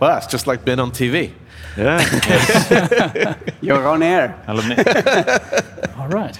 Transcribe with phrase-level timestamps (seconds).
[0.00, 1.32] Well, it's just like being on TV.
[1.76, 3.34] Yeah.
[3.60, 4.34] You're on air.
[5.98, 6.38] All right.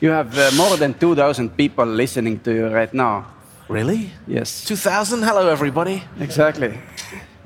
[0.00, 3.26] You have uh, more than 2,000 people listening to you right now.
[3.68, 4.10] Really?
[4.26, 4.64] Yes.
[4.64, 5.22] 2000?
[5.22, 6.02] Hello, everybody.
[6.18, 6.78] Exactly.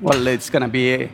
[0.01, 1.07] Well, it's gonna be uh,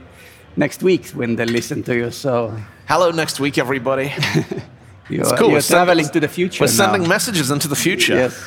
[0.55, 2.11] next week when they listen to you.
[2.11, 2.53] So
[2.87, 4.13] Hello, next week, everybody.
[5.09, 5.47] you're, It's cool.
[5.47, 6.63] you're We're sending- traveling to the future.
[6.63, 8.15] We're sending messages into the future.
[8.15, 8.43] Yes.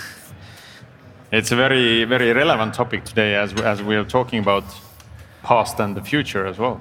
[1.33, 4.65] It's a very, very relevant topic today as, as we are talking about
[5.45, 6.81] past and the future as well.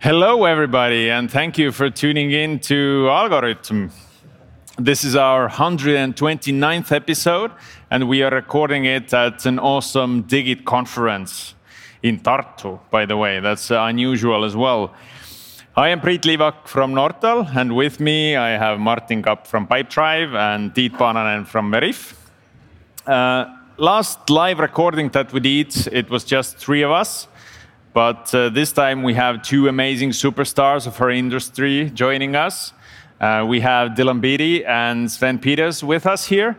[0.00, 3.90] Hello, everybody, and thank you for tuning in to Algorithm.
[4.78, 7.50] This is our 129th episode,
[7.90, 11.54] and we are recording it at an awesome Digit conference
[12.02, 13.40] in Tartu, by the way.
[13.40, 14.94] That's unusual as well.
[15.78, 20.34] I am Priit Liivak from Nortal, and with me I have Martin Kapp from Pipedrive
[20.34, 22.16] and Tiit Paananen from Veriff.
[23.06, 23.44] Uh,
[23.76, 27.28] last live recording that we did, it was just three of us.
[27.94, 32.72] But uh, this time we have two amazing superstars of our industry joining us.
[33.20, 36.58] Uh, we have Dylan Beattie and Sven Peters with us here.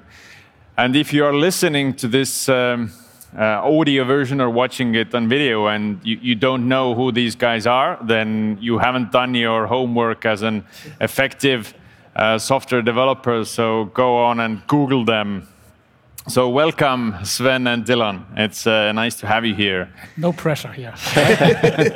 [0.77, 2.93] And if you are listening to this um,
[3.37, 7.35] uh, audio version or watching it on video and you, you don't know who these
[7.35, 10.65] guys are, then you haven't done your homework as an
[10.99, 11.73] effective
[12.15, 13.45] uh, software developer.
[13.45, 15.47] So go on and Google them.
[16.27, 18.23] So welcome, Sven and Dylan.
[18.37, 19.89] It's uh, nice to have you here.
[20.17, 20.93] No pressure here.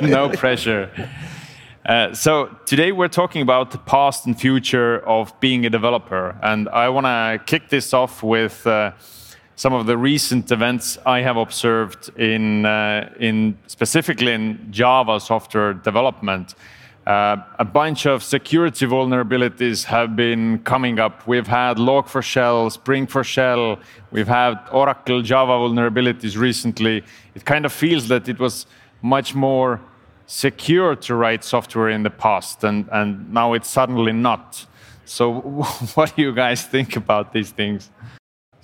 [0.02, 0.90] no pressure.
[1.86, 6.68] Uh, so today we're talking about the past and future of being a developer, and
[6.70, 8.92] I want to kick this off with uh,
[9.56, 15.74] some of the recent events I have observed in, uh, in specifically in Java software
[15.74, 16.54] development.
[17.06, 21.26] Uh, a bunch of security vulnerabilities have been coming up.
[21.26, 23.78] We've had Log4Shell, Spring4Shell,
[24.10, 27.04] we've had Oracle Java vulnerabilities recently.
[27.34, 28.66] It kind of feels that it was
[29.02, 29.80] much more
[30.26, 34.64] secure to write software in the past, and, and now it's suddenly not.
[35.04, 35.40] So,
[35.94, 37.90] what do you guys think about these things?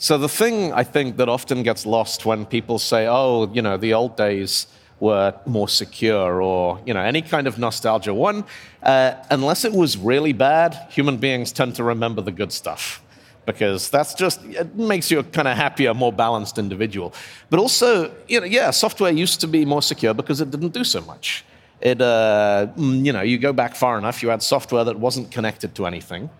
[0.03, 3.77] So the thing I think that often gets lost when people say, "Oh, you know,
[3.77, 4.67] the old days
[4.99, 8.15] were more secure," or you know, any kind of nostalgia.
[8.15, 8.45] One,
[8.83, 13.03] uh, unless it was really bad, human beings tend to remember the good stuff
[13.45, 17.13] because that's just it makes you a kind of happier, more balanced individual.
[17.51, 20.85] But also, you know, yeah, software used to be more secure because it didn't do
[20.85, 21.45] so much.
[21.83, 25.31] It, uh, mm, you know, you go back far enough, you had software that wasn't
[25.31, 26.31] connected to anything.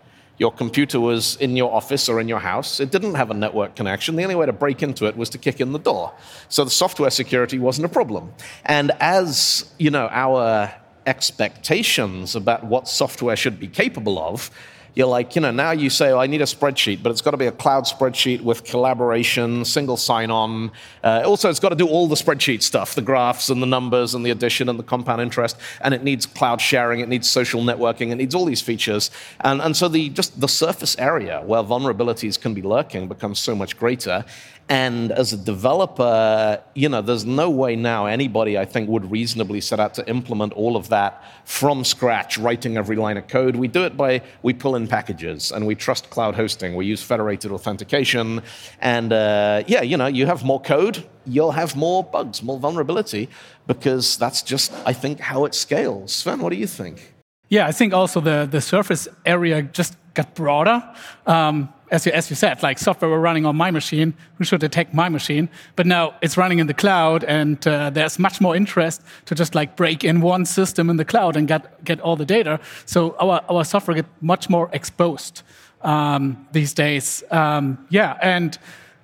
[0.41, 2.79] Your computer was in your office or in your house.
[2.79, 4.15] It didn't have a network connection.
[4.15, 6.13] The only way to break into it was to kick in the door.
[6.49, 8.33] So the software security wasn't a problem.
[8.65, 10.73] And as you know, our
[11.05, 14.49] expectations about what software should be capable of,
[14.93, 17.31] you're like, you know, now you say, oh, I need a spreadsheet, but it's got
[17.31, 20.71] to be a cloud spreadsheet with collaboration, single sign on.
[21.03, 24.13] Uh, also, it's got to do all the spreadsheet stuff the graphs and the numbers
[24.13, 25.55] and the addition and the compound interest.
[25.79, 29.11] And it needs cloud sharing, it needs social networking, it needs all these features.
[29.39, 33.55] And, and so the, just the surface area where vulnerabilities can be lurking becomes so
[33.55, 34.25] much greater.
[34.71, 39.59] And as a developer, you know, there's no way now anybody, I think, would reasonably
[39.59, 43.57] set out to implement all of that from scratch, writing every line of code.
[43.57, 46.73] We do it by, we pull in packages and we trust cloud hosting.
[46.73, 48.43] We use federated authentication.
[48.79, 53.27] And uh, yeah, you know, you have more code, you'll have more bugs, more vulnerability,
[53.67, 56.13] because that's just, I think, how it scales.
[56.13, 57.13] Sven, what do you think?
[57.49, 60.83] Yeah, I think also the, the surface area just got broader.
[61.25, 64.63] Um, as you, as you said, like software were running on my machine, who should
[64.63, 65.49] attack my machine?
[65.75, 69.55] But now it's running in the cloud, and uh, there's much more interest to just
[69.55, 72.59] like break in one system in the cloud and get, get all the data.
[72.85, 75.43] So our, our software get much more exposed
[75.81, 77.23] um, these days.
[77.29, 78.57] Um, yeah, and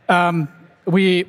[0.07, 0.47] um,
[0.85, 1.25] we,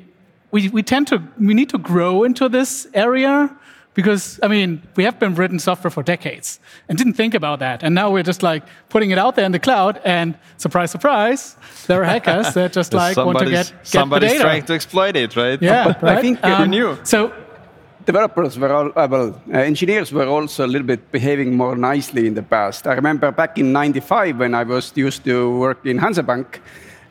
[0.51, 3.53] we, we tend to, we need to grow into this area
[3.99, 7.83] because I mean we have been written software for decades and didn't think about that,
[7.83, 11.41] and now we're just like putting it out there in the cloud, and surprise, surprise,
[11.87, 14.43] there are hackers that just like want to get, get the somebody's data.
[14.43, 15.61] trying to exploit it, right?
[15.61, 16.89] yeah, But I think, Um, Who knew?
[17.03, 17.33] So
[18.05, 22.23] developers were all, uh, well, uh, engineers were also a little bit behaving more nicely
[22.27, 22.87] in the past.
[22.87, 26.45] I remember back in 95 when I was used to work in Hansabank,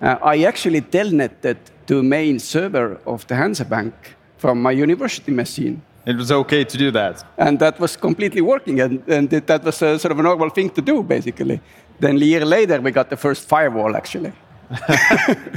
[0.01, 1.57] uh, I actually telnetted
[1.87, 3.93] to main server of the Hansabank
[4.39, 5.83] from my university machine.
[6.09, 7.25] It was okay to do that.
[7.37, 10.49] And that was completely working, and, and it- that was a sort of a normal
[10.51, 11.61] thing to do, basically.
[12.01, 14.33] Then a year later, we got the first firewall, actually.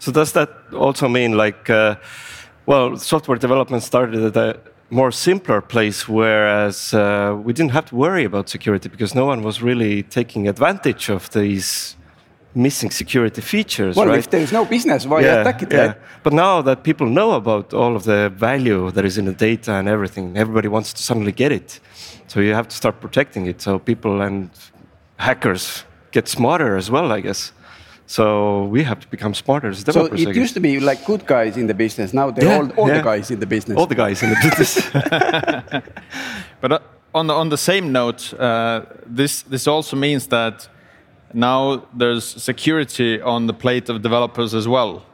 [0.00, 1.96] So does that also mean like, uh,
[2.66, 4.60] well, software development started at a
[4.90, 9.42] more simpler place, whereas uh, we didn't have to worry about security because no one
[9.42, 11.96] was really taking advantage of these
[12.58, 13.96] missing security features.
[13.96, 14.18] Well, right?
[14.18, 15.72] if there is no business, why attack it?
[15.72, 15.86] Yeah.
[15.86, 15.96] Right?
[16.22, 19.72] But now that people know about all of the value that is in the data
[19.72, 21.80] and everything, everybody wants to suddenly get it.
[22.26, 23.62] So you have to start protecting it.
[23.62, 24.50] So people and
[25.16, 27.52] hackers get smarter as well, I guess.
[28.06, 30.26] So we have to become smarter as So developers.
[30.26, 32.12] I it used to be like good guys in the business.
[32.12, 32.98] Now they're Yeah, all, all yeah.
[32.98, 33.76] the guys in the business.
[33.78, 34.70] all the guys in the business.
[36.60, 36.78] But uh,
[37.14, 40.68] on the, on the same note, uh, this this also means that
[41.34, 45.04] now there's security on the plate of developers as well.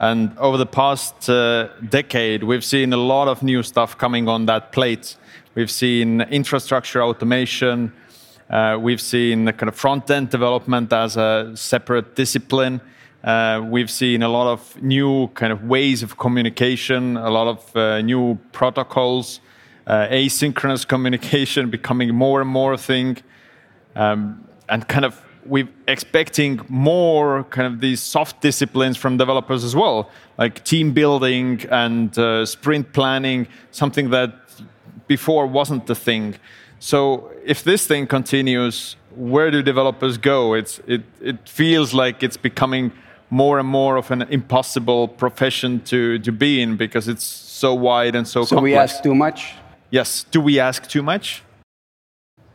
[0.00, 4.46] And over the past uh, decade, we've seen a lot of new stuff coming on
[4.46, 5.16] that plate.
[5.54, 7.92] We've seen infrastructure automation.
[8.48, 12.80] Uh, we've seen the kind of front end development as a separate discipline.
[13.24, 17.76] Uh, we've seen a lot of new kind of ways of communication, a lot of
[17.76, 19.40] uh, new protocols,
[19.88, 23.16] uh, asynchronous communication becoming more and more a thing
[23.96, 29.74] um, and kind of we're expecting more kind of these soft disciplines from developers as
[29.74, 34.34] well, like team building and uh, sprint planning, something that
[35.06, 36.34] before wasn't the thing.
[36.78, 40.54] So if this thing continues, where do developers go?
[40.54, 42.92] It's it it feels like it's becoming
[43.30, 48.14] more and more of an impossible profession to to be in because it's so wide
[48.14, 48.62] and so, so complex.
[48.62, 49.54] we ask too much.
[49.90, 51.42] yes, do we ask too much?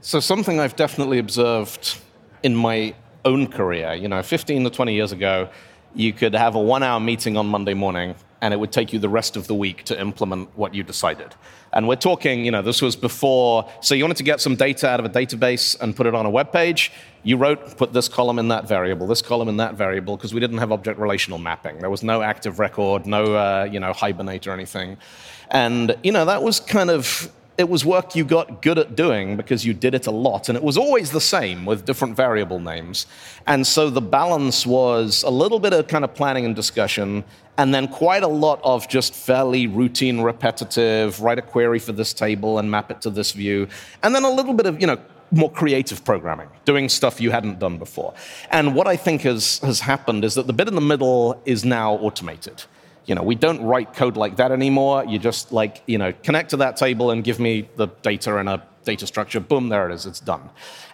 [0.01, 1.97] So something I've definitely observed
[2.43, 2.93] in my
[3.25, 5.49] own career, you know, 15 to 20 years ago,
[5.95, 9.09] you could have a one-hour meeting on Monday morning, and it would take you the
[9.09, 11.33] rest of the week to implement what you decided.
[11.71, 13.69] And we're talking, you know, this was before.
[13.81, 16.25] So you wanted to get some data out of a database and put it on
[16.25, 16.91] a web page.
[17.23, 20.39] You wrote, put this column in that variable, this column in that variable, because we
[20.39, 21.79] didn't have object relational mapping.
[21.79, 24.97] There was no active record, no, uh, you know, hibernate or anything.
[25.49, 29.37] And you know, that was kind of it was work you got good at doing
[29.37, 30.49] because you did it a lot.
[30.49, 33.05] And it was always the same with different variable names.
[33.45, 37.23] And so the balance was a little bit of kind of planning and discussion,
[37.57, 42.13] and then quite a lot of just fairly routine, repetitive, write a query for this
[42.13, 43.67] table and map it to this view.
[44.01, 44.97] And then a little bit of, you know,
[45.29, 48.13] more creative programming, doing stuff you hadn't done before.
[48.51, 51.65] And what I think has, has happened is that the bit in the middle is
[51.65, 52.63] now automated.
[53.05, 55.03] You know, we don't write code like that anymore.
[55.05, 58.47] You just like, you know, connect to that table and give me the data in
[58.47, 59.39] a data structure.
[59.39, 60.05] Boom, there it is.
[60.05, 60.49] It's done.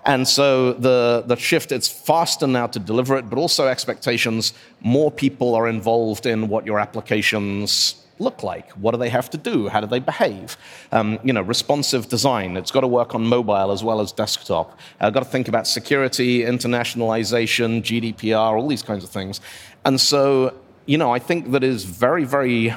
[0.06, 4.54] And so the, the shift, it's faster now to deliver it, but also expectations.
[4.82, 8.72] More people are involved in what your applications look like?
[8.72, 9.70] What do they have to do?
[9.70, 10.58] How do they behave?
[10.92, 12.58] Um, you know, responsive design.
[12.58, 14.78] It's got to work on mobile as well as desktop.
[15.00, 19.42] I've got to think about security, internationalization, GDPR, all these kinds of things.
[19.86, 20.54] And so,
[20.90, 22.74] you know, I think that is very, very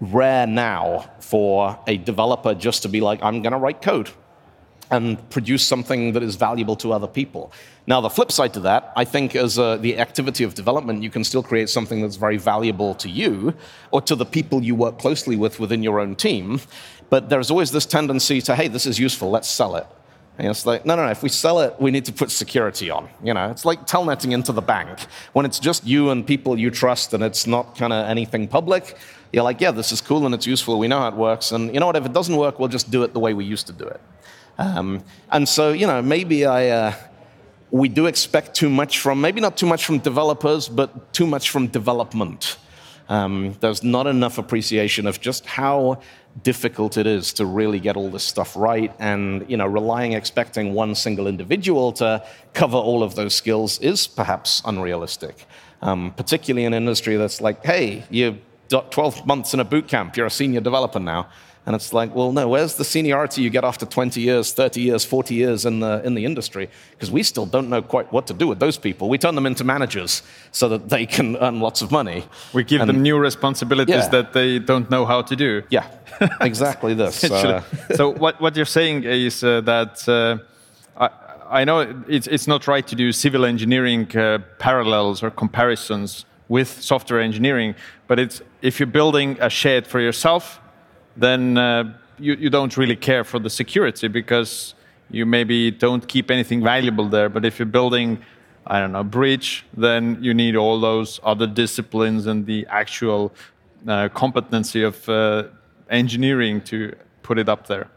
[0.00, 4.08] rare now for a developer just to be like, I'm going to write code
[4.92, 7.50] and produce something that is valuable to other people.
[7.88, 11.10] Now, the flip side to that, I think, as uh, the activity of development, you
[11.10, 13.52] can still create something that's very valuable to you
[13.90, 16.60] or to the people you work closely with within your own team.
[17.10, 19.88] But there's always this tendency to, hey, this is useful, let's sell it.
[20.36, 22.90] And it's like, no, no, no, if we sell it, we need to put security
[22.90, 23.08] on.
[23.22, 24.98] You know, it's like telnetting into the bank.
[25.32, 28.96] When it's just you and people you trust and it's not kind of anything public,
[29.32, 31.52] you're like, yeah, this is cool and it's useful, we know how it works.
[31.52, 33.44] And you know what, if it doesn't work, we'll just do it the way we
[33.44, 34.00] used to do it.
[34.58, 36.94] Um, and so, you know, maybe I, uh,
[37.70, 41.50] we do expect too much from, maybe not too much from developers, but too much
[41.50, 42.56] from development.
[43.08, 46.00] Um, there's not enough appreciation of just how
[46.42, 50.74] difficult it is to really get all this stuff right, and you know, relying, expecting
[50.74, 55.46] one single individual to cover all of those skills is perhaps unrealistic.
[55.82, 58.38] Um, particularly in an industry that's like, hey, you
[58.70, 61.28] got 12 months in a boot camp, you're a senior developer now.
[61.66, 65.02] And it's like, well, no, where's the seniority you get after 20 years, 30 years,
[65.02, 66.68] 40 years in the, in the industry?
[66.90, 69.08] Because we still don't know quite what to do with those people.
[69.08, 72.24] We turn them into managers so that they can earn lots of money.
[72.52, 74.08] We give And- them new responsibilities Yeah.
[74.08, 75.62] that they don't know how to do.
[75.70, 75.86] Yeah,
[76.42, 77.24] exactly this.
[77.24, 77.62] Uh,
[77.94, 80.38] so what, what you're saying is uh, that uh,
[81.02, 86.26] I, I know it's, it's not right to do civil engineering uh, parallels or comparisons
[86.48, 87.74] with software engineering,
[88.06, 90.60] but it's if you're building a shed for yourself,
[91.16, 94.74] then uh, you, you don't really care for the security because
[95.10, 97.28] you maybe don't keep anything valuable there.
[97.28, 98.18] But if you're building,
[98.66, 103.32] I don't know, a bridge, then you need all those other disciplines and the actual
[103.86, 105.44] uh, competency of uh,
[105.90, 107.88] engineering to put it up there.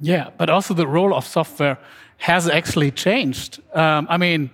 [0.00, 1.78] Yeah, but also the role of software
[2.18, 3.60] has actually changed.
[3.74, 4.50] Um, I mean,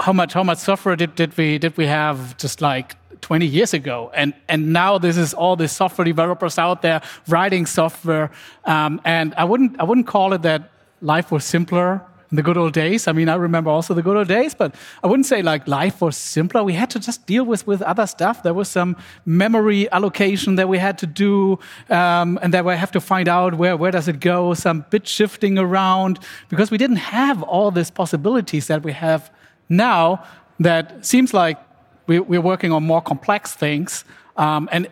[0.00, 3.74] how much how much software did, did we did we have just like 20 years
[3.74, 4.10] ago.
[4.14, 8.30] And, and now this is all the software developers out there writing software.
[8.64, 12.56] Um, and I wouldn't, I wouldn't call it that life was simpler in the good
[12.56, 13.06] old days.
[13.06, 16.00] I mean, I remember also the good old days, but I wouldn't say like life
[16.00, 16.64] was simpler.
[16.64, 18.42] We had to just deal with, with other stuff.
[18.42, 22.90] There was some memory allocation that we had to do, um, and that we have
[22.92, 26.18] to find out where, where does it go, some bit shifting around,
[26.48, 29.30] because we didn't have all these possibilities that we have
[29.68, 30.24] now
[30.58, 31.58] that seems like
[32.06, 34.04] we, we're working on more complex things.
[34.36, 34.88] Um, and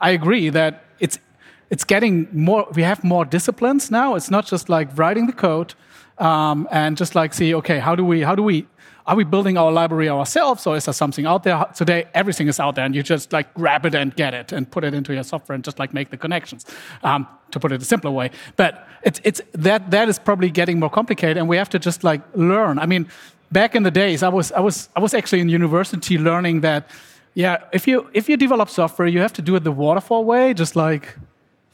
[0.00, 1.18] I agree that it's
[1.70, 4.14] it's getting more we have more disciplines now.
[4.14, 5.74] It's not just like writing the code
[6.18, 8.66] um, and just like see okay how do we how do we
[9.06, 11.64] are we building our library ourselves or is there something out there?
[11.74, 14.70] Today everything is out there and you just like grab it and get it and
[14.70, 16.64] put it into your software and just like make the connections
[17.02, 18.30] um, to put it a simpler way.
[18.56, 22.02] But it's, it's that that is probably getting more complicated and we have to just
[22.02, 22.78] like learn.
[22.78, 23.08] I mean
[23.60, 26.82] back in the days i was i was i was actually in university learning that
[27.42, 30.54] yeah if you if you develop software you have to do it the waterfall way
[30.62, 31.04] just like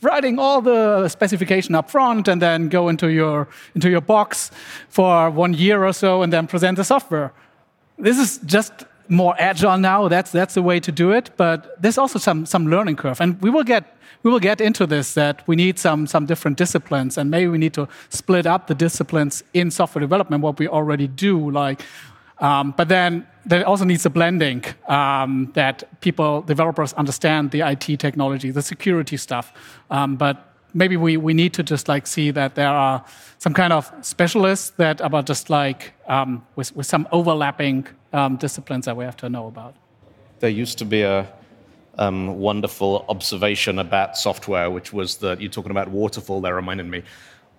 [0.03, 4.51] writing all the specification up front and then go into your into your box
[4.89, 7.33] for one year or so and then present the software.
[7.99, 8.73] This is just
[9.09, 10.09] more agile now.
[10.09, 11.31] That's that's the way to do it.
[11.37, 13.85] But there's also some some learning curve, and we will get
[14.23, 17.59] we will get into this that we need some some different disciplines, and maybe we
[17.59, 20.43] need to split up the disciplines in software development.
[20.43, 21.83] What we already do, like
[22.41, 28.01] um, but then there also needs a blending um, that people, developers understand the IT
[28.01, 29.53] technology, the security stuff.
[29.91, 33.05] Um, but maybe we, we need to just like see that there are
[33.39, 38.87] some kind of specialists that are just like um, with, with some overlapping um, disciplines
[38.87, 39.75] that we have to know about.
[40.39, 41.29] There used to be a
[42.01, 47.03] um, wonderful observation about software, which was that you're talking about waterfall, that reminded me.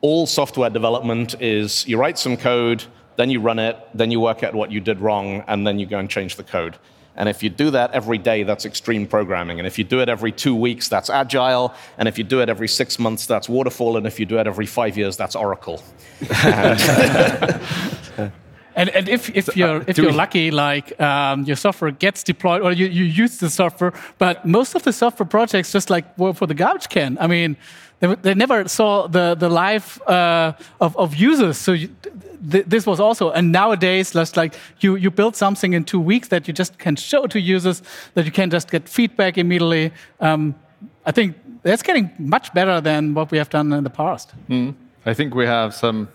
[0.01, 2.83] All software development is you write some code,
[3.15, 5.85] then you run it, then you work out what you did wrong, and then you
[5.85, 6.77] go and change the code.
[7.15, 9.59] And if you do that every day, that's extreme programming.
[9.59, 11.73] And if you do it every two weeks, that's agile.
[11.97, 13.97] And if you do it every six months, that's waterfall.
[13.97, 15.83] And if you do it every five years, that's Oracle.
[18.75, 22.71] And, and if, if you're if you're lucky, like um, your software gets deployed or
[22.71, 26.47] you, you use the software, but most of the software projects just like were for
[26.47, 27.17] the garbage can.
[27.19, 27.57] I mean,
[27.99, 31.57] they, they never saw the the life uh, of, of users.
[31.57, 31.89] So you,
[32.51, 36.27] th this was also and nowadays just like you you build something in two weeks
[36.27, 39.91] that you just can show to users that you can just get feedback immediately.
[40.19, 40.55] Um,
[41.05, 44.33] I think that's getting much better than what we have done in the past.
[44.49, 44.73] Mm.
[45.05, 46.07] I think we have some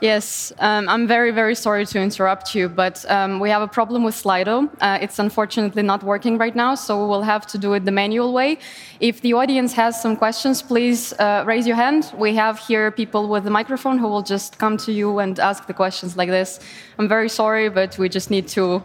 [0.00, 4.04] Yes, um, I'm very, very sorry to interrupt you, but um, we have a problem
[4.04, 4.68] with Slido.
[4.80, 8.32] Uh, it's unfortunately not working right now, so we'll have to do it the manual
[8.32, 8.58] way.
[9.00, 12.12] If the audience has some questions, please uh, raise your hand.
[12.16, 15.66] We have here people with the microphone who will just come to you and ask
[15.66, 16.60] the questions like this.
[16.98, 18.82] I'm very sorry, but we just need to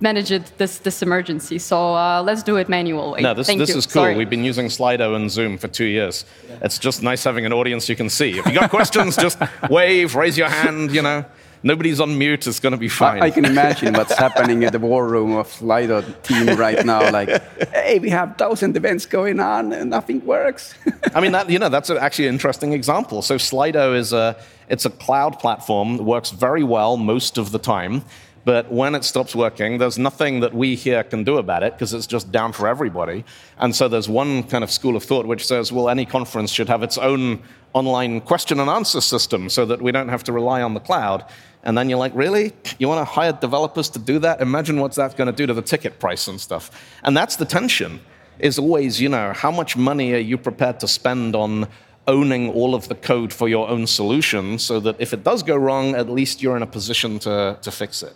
[0.00, 1.58] manage it this this emergency.
[1.58, 3.22] So uh, let's do it manually.
[3.22, 3.76] No, this, Thank this you.
[3.76, 4.02] is cool.
[4.02, 4.16] Sorry.
[4.16, 6.24] We've been using Slido and Zoom for two years.
[6.62, 8.38] It's just nice having an audience you can see.
[8.38, 9.38] If you got questions, just
[9.70, 10.92] wave, raise your hand.
[10.92, 11.24] You know,
[11.62, 12.46] nobody's on mute.
[12.46, 13.22] It's going to be fine.
[13.22, 17.10] I, I can imagine what's happening at the war room of Slido team right now.
[17.10, 17.28] Like,
[17.72, 20.74] hey, we have thousand events going on and nothing works.
[21.14, 23.22] I mean, that, you know, that's actually an interesting example.
[23.22, 24.36] So Slido is a
[24.68, 28.02] it's a cloud platform that works very well most of the time.
[28.46, 31.92] But when it stops working, there's nothing that we here can do about it because
[31.92, 33.24] it's just down for everybody.
[33.58, 36.68] And so there's one kind of school of thought which says, well, any conference should
[36.68, 40.62] have its own online question and answer system so that we don't have to rely
[40.62, 41.24] on the cloud.
[41.64, 42.52] And then you're like, really?
[42.78, 44.40] You want to hire developers to do that?
[44.40, 46.70] Imagine what's that going to do to the ticket price and stuff.
[47.02, 47.98] And that's the tension
[48.38, 51.66] is always, you know, how much money are you prepared to spend on
[52.06, 55.56] owning all of the code for your own solution so that if it does go
[55.56, 58.14] wrong, at least you're in a position to, to fix it.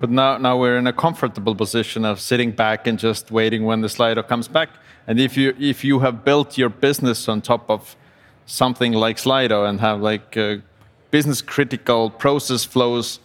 [0.00, 3.80] But now, now we're in a comfortable position of sitting back and just waiting when
[3.80, 4.68] the Slido comes back.
[5.06, 7.96] And if you if you have built your business on top of
[8.44, 10.56] something like Slido and have like uh,
[11.10, 13.20] business critical process flows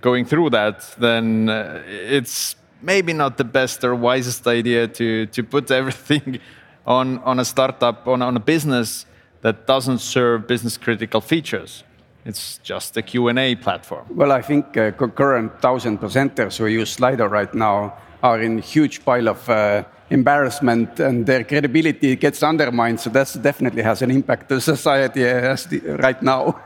[0.00, 5.42] going through that, then uh, it's maybe not the best or wisest idea to to
[5.42, 6.40] put everything
[6.86, 9.06] on on a startup on, on a business
[9.42, 11.84] that doesn't serve business critical features.
[12.28, 14.04] It's just a Q&A platform.
[14.10, 19.02] Well, I think uh, current thousand presenters who use Slido right now are in huge
[19.02, 23.00] pile of uh, embarrassment and their credibility gets undermined.
[23.00, 26.60] So that definitely has an impact to society the, right now.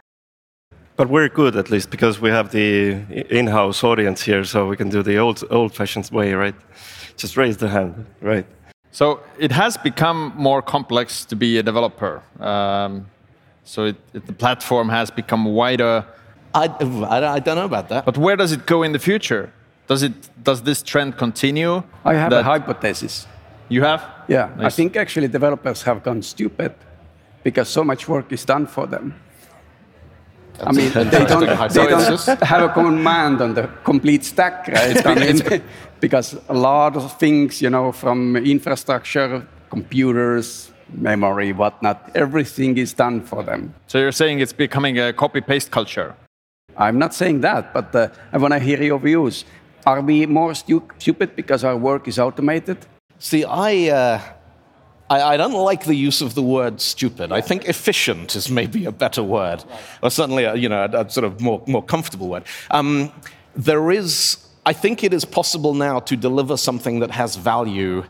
[0.96, 2.96] But we're good at least because we have the
[3.30, 6.56] in-house audience here, so we can do the old old-fashioned way, right?
[7.16, 8.46] Just raise the hand, right?
[8.90, 12.20] So it has become more complex to be a developer.
[12.40, 13.06] Um,
[13.64, 16.04] so it, it, the platform has become wider.
[16.54, 18.04] I, I, I, don't know about that.
[18.04, 19.52] But where does it go in the future?
[19.86, 20.12] Does it
[20.44, 21.82] does this trend continue?
[22.04, 23.26] I have a hypothesis.
[23.68, 24.04] You have?
[24.28, 26.74] Yeah, I think actually developers have gone stupid
[27.42, 29.14] because so much work is done for them.
[30.60, 35.06] I mean, they don't, they don't have a command on the complete stack, right?
[35.06, 35.62] I mean,
[36.00, 43.20] because a lot of things, you know, from infrastructure, computers, memory, whatnot, everything is done
[43.22, 43.74] for them.
[43.86, 46.14] So you're saying it's becoming a copy paste culture?
[46.76, 49.44] I'm not saying that, but uh, I want to hear your views.
[49.84, 52.78] Are we more stu- stupid because our work is automated?
[53.18, 54.20] See, I, uh,
[55.10, 57.32] I, I don't like the use of the word stupid.
[57.32, 59.64] I think efficient is maybe a better word,
[60.02, 62.44] or certainly a, you know, a, a sort of more, more comfortable word.
[62.70, 63.12] Um,
[63.54, 68.04] there is, I think it is possible now to deliver something that has value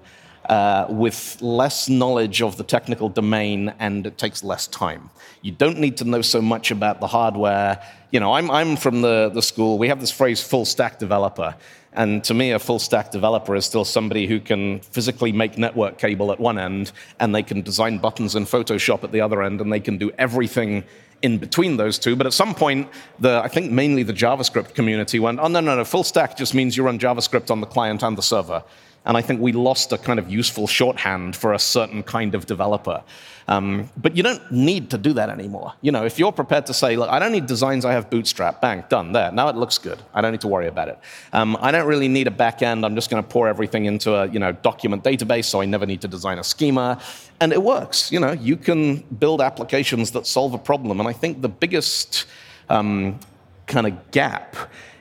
[0.49, 5.11] uh, with less knowledge of the technical domain and it takes less time.
[5.43, 7.83] You don't need to know so much about the hardware.
[8.11, 11.55] You know, I'm, I'm from the, the school, we have this phrase full stack developer.
[11.95, 15.99] And to me, a full stack developer is still somebody who can physically make network
[15.99, 19.61] cable at one end and they can design buttons in Photoshop at the other end
[19.61, 20.85] and they can do everything
[21.21, 22.17] in between those two.
[22.17, 25.77] But at some point, the, I think mainly the JavaScript community went, oh, no, no,
[25.77, 28.65] no, full stack just means you run JavaScript on the client and the server.
[29.05, 32.47] And I think we lost a kind of useful shorthand for a certain kind of
[32.47, 33.03] developer.
[33.49, 35.73] Um, but you don't need to do that anymore.
[35.81, 38.61] You know, if you're prepared to say, look, I don't need designs, I have Bootstrap,
[38.61, 39.33] bang, done, there.
[39.33, 40.01] Now it looks good.
[40.15, 40.99] I don't need to worry about it.
[41.33, 42.85] Um, I don't really need a back end.
[42.85, 45.87] I'm just going to pour everything into a you know, document database, so I never
[45.87, 47.01] need to design a schema.
[47.41, 48.13] And it works.
[48.13, 51.01] You know, you can build applications that solve a problem.
[51.01, 52.27] And I think the biggest
[52.69, 53.19] um,
[53.67, 54.55] kind of gap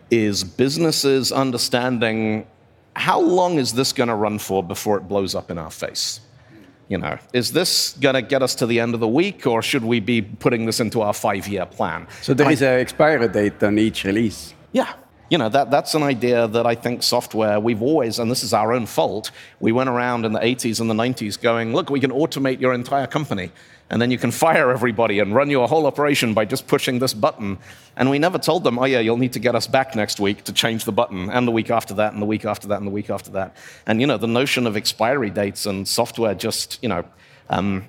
[0.09, 2.47] is businesses understanding
[3.01, 6.19] how long is this going to run for before it blows up in our face?
[6.87, 9.63] You know, is this going to get us to the end of the week, or
[9.63, 12.05] should we be putting this into our five-year plan?
[12.21, 14.53] So there is an expiry date on each release.
[14.71, 14.93] Yeah.
[15.31, 18.53] You know, that, that's an idea that I think software, we've always, and this is
[18.53, 22.01] our own fault, we went around in the 80s and the 90s going, look, we
[22.01, 23.51] can automate your entire company.
[23.91, 27.13] And then you can fire everybody and run your whole operation by just pushing this
[27.13, 27.59] button.
[27.97, 30.45] And we never told them, oh, yeah, you'll need to get us back next week
[30.45, 32.87] to change the button, and the week after that, and the week after that, and
[32.87, 33.55] the week after that.
[33.85, 37.03] And, you know, the notion of expiry dates and software just, you know,
[37.49, 37.83] um,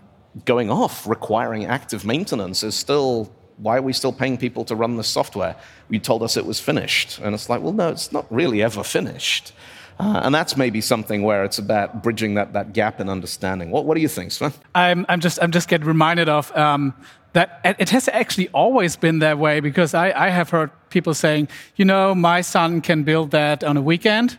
[0.45, 4.97] going off, requiring active maintenance is still why are we still paying people to run
[4.97, 5.55] this software?
[5.89, 7.21] You told us it was finished.
[7.21, 9.53] And it's like, well, no, it's not really ever finished.
[9.99, 13.71] Uh, and that's maybe something where it's about bridging that, that gap in understanding.
[13.71, 14.53] What, what do you think, Sven?
[14.75, 16.95] I'm, I'm just I'm just getting reminded of um,
[17.33, 21.49] that it has actually always been that way because I, I have heard people saying,
[21.77, 24.39] you know, my son can build that on a weekend,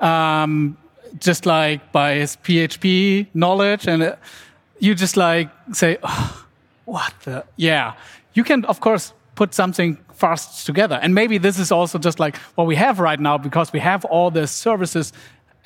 [0.00, 0.76] um,
[1.18, 4.16] just like by his PHP knowledge, and uh,
[4.78, 6.46] you just like say, oh,
[6.84, 7.94] what the yeah.
[8.34, 12.36] You can of course put something fast together, and maybe this is also just like
[12.56, 15.12] what we have right now because we have all the services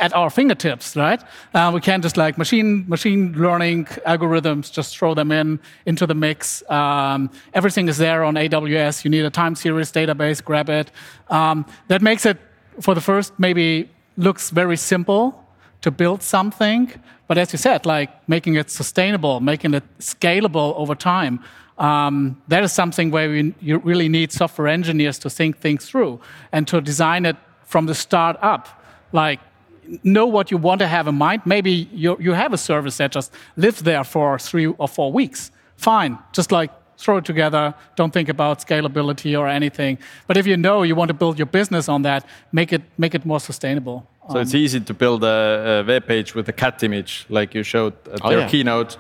[0.00, 1.22] at our fingertips, right?
[1.54, 6.14] Uh, we can just like machine machine learning algorithms, just throw them in into the
[6.14, 6.62] mix.
[6.70, 9.04] Um, everything is there on AWS.
[9.04, 10.90] You need a time series database, grab it.
[11.28, 12.38] Um, that makes it,
[12.80, 15.44] for the first, maybe looks very simple
[15.82, 16.92] to build something,
[17.26, 21.40] but as you said, like making it sustainable, making it scalable over time.
[21.80, 26.20] Um, that is something where we, you really need software engineers to think things through
[26.52, 28.68] and to design it from the start up.
[29.12, 29.40] Like
[30.04, 31.42] know what you want to have in mind.
[31.44, 35.50] Maybe you, you have a service that just lives there for three or four weeks.
[35.76, 37.74] Fine, just like throw it together.
[37.96, 39.98] Don't think about scalability or anything.
[40.26, 43.14] But if you know you want to build your business on that, make it make
[43.14, 44.06] it more sustainable.
[44.30, 47.64] So it's easy to build a, a web page with a cat image, like you
[47.64, 48.48] showed at Oh, your yeah.
[48.48, 48.96] keynote.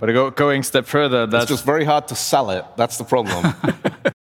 [0.00, 2.64] But go, going a step further, It's that's just very hard to sell it.
[2.76, 3.54] That's the problem.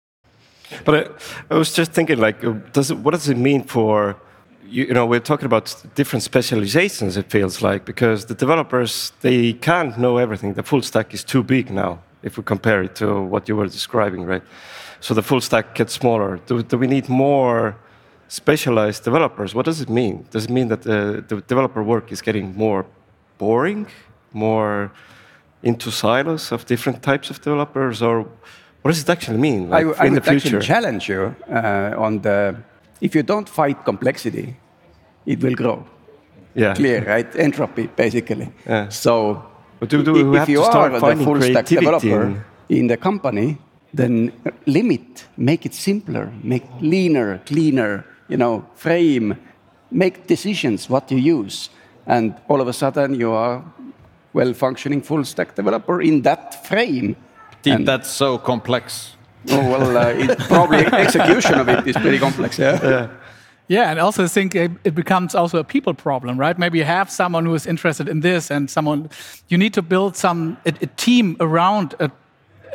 [0.84, 4.16] But I, I was just thinking, like, uh, does it, what does it mean for,
[4.66, 7.16] you, you know, we're talking about different specializations.
[7.16, 10.54] It feels like because the developers they can't know everything.
[10.54, 13.66] The full stack is too big now if we compare it to what you were
[13.66, 14.42] describing, right?
[15.00, 16.38] So the full stack gets smaller.
[16.46, 17.76] Do, do we need more
[18.28, 19.54] specialized developers?
[19.54, 20.26] What does it mean?
[20.30, 22.86] Does it mean that the, the developer work is getting more
[23.38, 23.86] boring,
[24.32, 24.92] more
[25.62, 28.20] into silos of different types of developers, or
[28.82, 30.60] what does it actually mean I, like, I in the would actually future?
[30.60, 32.54] challenge you uh, on the
[33.00, 34.56] if you don't fight complexity,
[35.26, 35.84] it will grow.
[36.54, 36.74] yeah.
[36.74, 37.36] Clear, right?
[37.36, 38.48] Entropy, basically.
[38.66, 38.88] Yeah.
[38.90, 39.42] So,
[39.80, 42.22] But do- do we if have you to start are the finding full stack developer
[42.26, 43.56] in- in the company,
[43.96, 44.32] then
[44.66, 48.04] limit, make it simpler, make leaner, cleaner.
[48.28, 49.34] You know, frame,
[49.90, 51.70] make decisions what you use,
[52.06, 53.62] and all of a sudden you are
[54.32, 57.16] well-functioning full stack developer in that frame.
[57.62, 57.74] deep.
[57.74, 59.16] And- That's so complex.
[59.50, 62.58] Oh, well, uh, it, probably execution of it is pretty complex.
[62.58, 63.08] Yeah.
[63.68, 66.58] Yeah, and also I think it, it becomes also a people problem, right?
[66.58, 69.08] Maybe you have someone who is interested in this, and someone
[69.48, 72.10] you need to build some a, a team around a,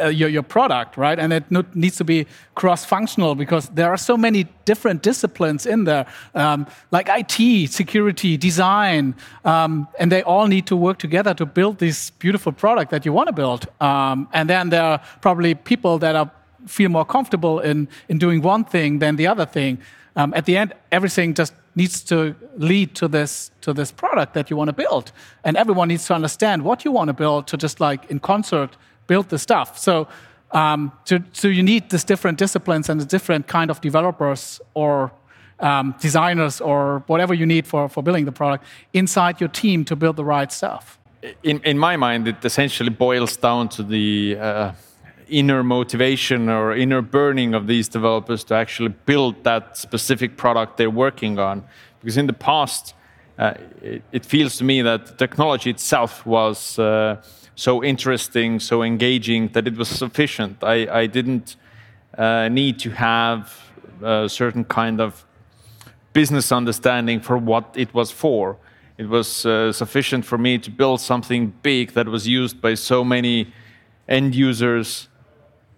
[0.02, 1.20] uh, your, your product, right?
[1.20, 1.44] And it
[1.76, 6.06] needs to be cross-functional because there are so many different disciplines in there,
[6.36, 11.80] um, like IT, security, design, um, and they all need to work together to build
[11.80, 13.68] this beautiful product that you want to build.
[13.82, 16.32] Um, and then there are probably people that are
[16.66, 19.78] feel more comfortable in in doing one thing than the other thing.
[20.16, 24.50] Um, at the end, everything just needs to lead to this to this product that
[24.50, 25.12] you want to build,
[25.44, 28.78] and everyone needs to understand what you want to build to just like in concert
[29.08, 29.78] build the stuff.
[29.78, 30.08] So,
[30.52, 35.12] um, so, so you need these different disciplines and the different kind of developers or
[35.60, 39.96] um, designers or whatever you need for, for building the product inside your team to
[39.96, 41.00] build the right stuff.
[41.44, 44.72] In, in my mind, it essentially boils down to the uh,
[45.28, 50.90] inner motivation or inner burning of these developers to actually build that specific product they're
[50.90, 51.64] working on.
[52.00, 52.94] Because in the past,
[53.38, 57.22] uh, it, it, feels to me that technology itself was uh,
[57.58, 60.64] so interesting, so engaging that it was sufficient.
[60.64, 61.56] I, I didn't
[62.16, 63.60] uh, need to have
[64.02, 65.26] a certain kind of
[66.14, 68.58] business understanding for what it was for.
[69.00, 73.04] It was uh, sufficient for me to build something big that was used by so
[73.04, 73.52] many
[74.08, 75.10] end users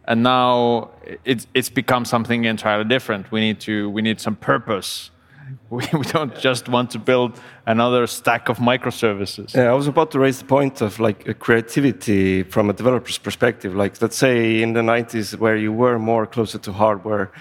[0.09, 0.89] and now
[1.23, 3.31] it's, it's become something entirely different.
[3.31, 5.11] We need to we need some purpose
[5.69, 9.55] we, we don't just want to build another stack of microservices.
[9.55, 13.75] Yeah, I was about to raise the point of like creativity from a developer's perspective.
[13.75, 17.31] Like, let's say in the 90s, where you were more closer to hardware,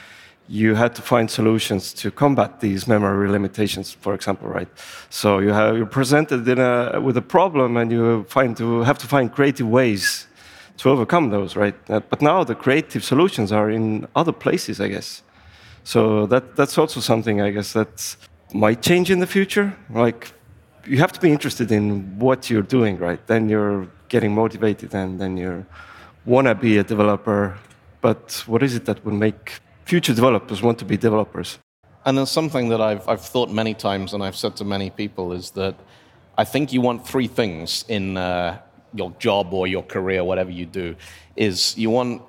[0.49, 4.69] you had to find solutions to combat these memory limitations, for example, right?
[5.11, 9.07] So you have you're presented a, with a problem, and you find to have to
[9.07, 10.27] find creative ways
[10.79, 11.75] to overcome those, right?
[11.91, 15.23] Uh, but now the creative solutions are in other places, I guess.
[15.89, 18.17] So that that's also something I guess that
[18.53, 19.73] might change in the future.
[19.89, 20.33] Like
[20.87, 23.27] you have to be interested in what you're doing, right?
[23.27, 25.65] Then you're getting motivated, and then you
[26.27, 27.57] wanna be a developer.
[28.03, 31.59] But what is it that will make future developers want to be developers?
[32.05, 35.33] And there's something that I've I've thought many times, and I've said to many people,
[35.33, 35.75] is that
[36.37, 38.59] I think you want three things in uh,
[38.93, 40.97] your job or your career, whatever you do.
[41.35, 42.21] Is you want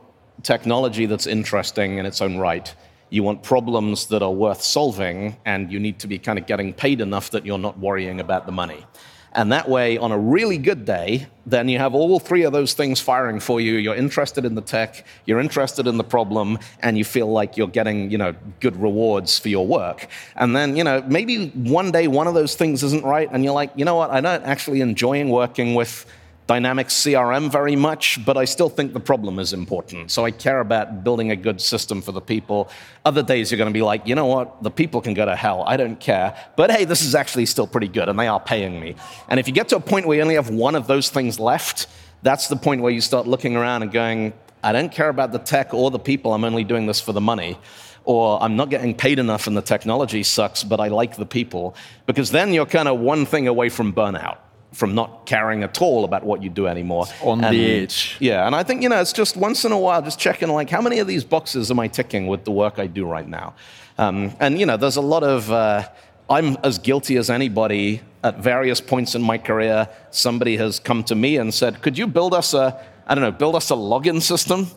[0.43, 2.73] technology that's interesting in its own right
[3.09, 6.73] you want problems that are worth solving, and you need to be kind of getting
[6.73, 8.85] paid enough that you're not worrying about the money.
[9.31, 12.73] And that way, on a really good day, then you have all three of those
[12.73, 13.75] things firing for you.
[13.75, 17.67] You're interested in the tech, you're interested in the problem, and you feel like you're
[17.67, 20.07] getting, you know, good rewards for your work.
[20.35, 23.53] And then, you know, maybe one day one of those things isn't right, and you're
[23.53, 26.07] like, you know what, I'm not actually enjoying working with
[26.49, 30.09] Dynamics CRM very much, but I still think the problem is important.
[30.09, 32.71] So I care about building a good system for the people.
[33.05, 35.35] Other days you're going to be like, you know what, the people can go to
[35.35, 35.63] hell.
[35.67, 36.35] I don't care.
[36.55, 38.95] But hey, this is actually still pretty good, and they are paying me.
[39.27, 41.39] And if you get to a point where you only have one of those things
[41.39, 41.85] left,
[42.23, 44.33] that's the point where you start looking around and going,
[44.63, 47.21] I don't care about the tech or the people, I'm only doing this for the
[47.21, 47.59] money
[48.05, 51.75] or I'm not getting paid enough and the technology sucks, but I like the people.
[52.07, 54.39] Because then you're kind of one thing away from burnout
[54.71, 57.05] from not caring at all about what you do anymore.
[57.23, 58.17] On and, the edge.
[58.19, 60.69] Yeah, and I think, you know, it's just once in a while just checking, like,
[60.69, 63.55] how many of these boxes am I ticking with the work I do right now?
[63.97, 65.87] Um, and, you know, there's a lot of, uh,
[66.29, 69.89] I'm as guilty as anybody at various points in my career.
[70.11, 73.31] Somebody has come to me and said, could you build us a, I don't know,
[73.31, 74.67] build us a login system?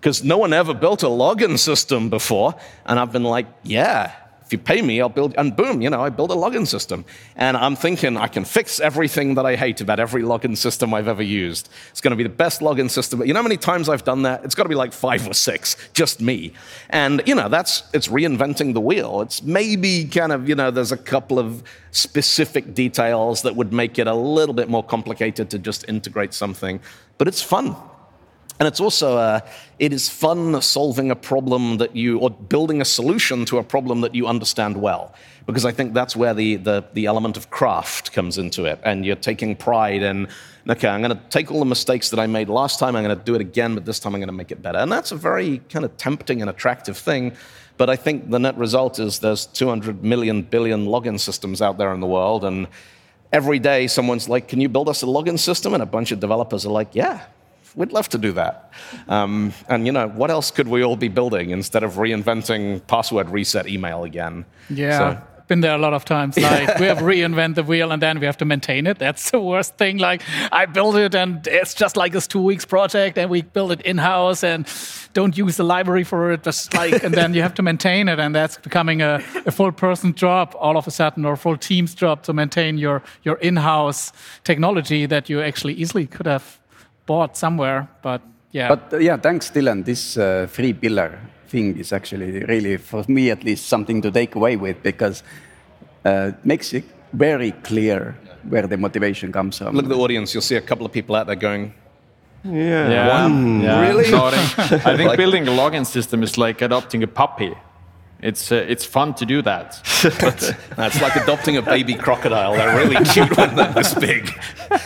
[0.00, 2.54] Because no one ever built a login system before.
[2.86, 4.12] And I've been like, yeah,
[4.52, 7.04] you pay me, I'll build, and boom, you know, I build a login system.
[7.36, 11.08] And I'm thinking I can fix everything that I hate about every login system I've
[11.08, 11.68] ever used.
[11.90, 13.24] It's going to be the best login system.
[13.24, 14.44] You know how many times I've done that?
[14.44, 16.52] It's got to be like five or six, just me.
[16.90, 19.20] And, you know, that's, it's reinventing the wheel.
[19.22, 23.98] It's maybe kind of, you know, there's a couple of specific details that would make
[23.98, 26.80] it a little bit more complicated to just integrate something,
[27.18, 27.76] but it's fun.
[28.62, 29.40] And it's also, uh,
[29.80, 34.02] it is fun solving a problem that you, or building a solution to a problem
[34.02, 35.12] that you understand well.
[35.46, 38.78] Because I think that's where the, the, the element of craft comes into it.
[38.84, 40.28] And you're taking pride in,
[40.70, 43.18] okay, I'm going to take all the mistakes that I made last time, I'm going
[43.18, 44.78] to do it again, but this time I'm going to make it better.
[44.78, 47.32] And that's a very kind of tempting and attractive thing.
[47.78, 51.92] But I think the net result is there's 200 million billion login systems out there
[51.92, 52.44] in the world.
[52.44, 52.68] And
[53.32, 55.74] every day someone's like, can you build us a login system?
[55.74, 57.24] And a bunch of developers are like, yeah,
[57.74, 58.72] we'd love to do that.
[59.08, 63.30] Um, and you know, what else could we all be building instead of reinventing password
[63.30, 64.44] reset email again?
[64.68, 64.98] Yeah.
[64.98, 66.38] So, been there a lot of times.
[66.42, 68.98] Like we have reinvent the wheel and then we have to maintain it.
[68.98, 69.98] That's the worst thing.
[69.98, 73.72] Like I build it and it's just like this two weeks project and we build
[73.72, 74.66] it in house and
[75.12, 76.42] don't use the library for it.
[76.42, 79.72] Just like and then you have to maintain it and that's becoming a, a full
[79.72, 83.36] person job all of a sudden or a full team's job to maintain your your
[83.36, 84.12] in house
[84.44, 86.61] technology that you actually easily could have
[87.06, 87.88] bought somewhere.
[88.02, 88.68] But yeah.
[88.68, 89.84] But uh, yeah, thanks, Dylan.
[89.84, 94.34] This uh, three pillar thing is actually really, for me at least, something to take
[94.34, 95.22] away with because
[96.06, 98.16] uh, it makes it very clear
[98.48, 99.76] where the motivation comes from.
[99.76, 100.34] Look at the audience.
[100.34, 101.72] You'll see a couple of people out there going,
[102.44, 102.90] Yeah.
[102.90, 103.22] Yeah.
[103.22, 103.60] One?
[103.62, 103.80] Yeah.
[103.88, 104.12] Really?
[104.14, 107.54] I think Like- building a login system is like adopting a puppy.
[108.22, 109.80] It's uh, it's fun to do that.
[110.78, 112.54] It's like adopting a baby crocodile.
[112.54, 114.30] They're really cute when they're this big.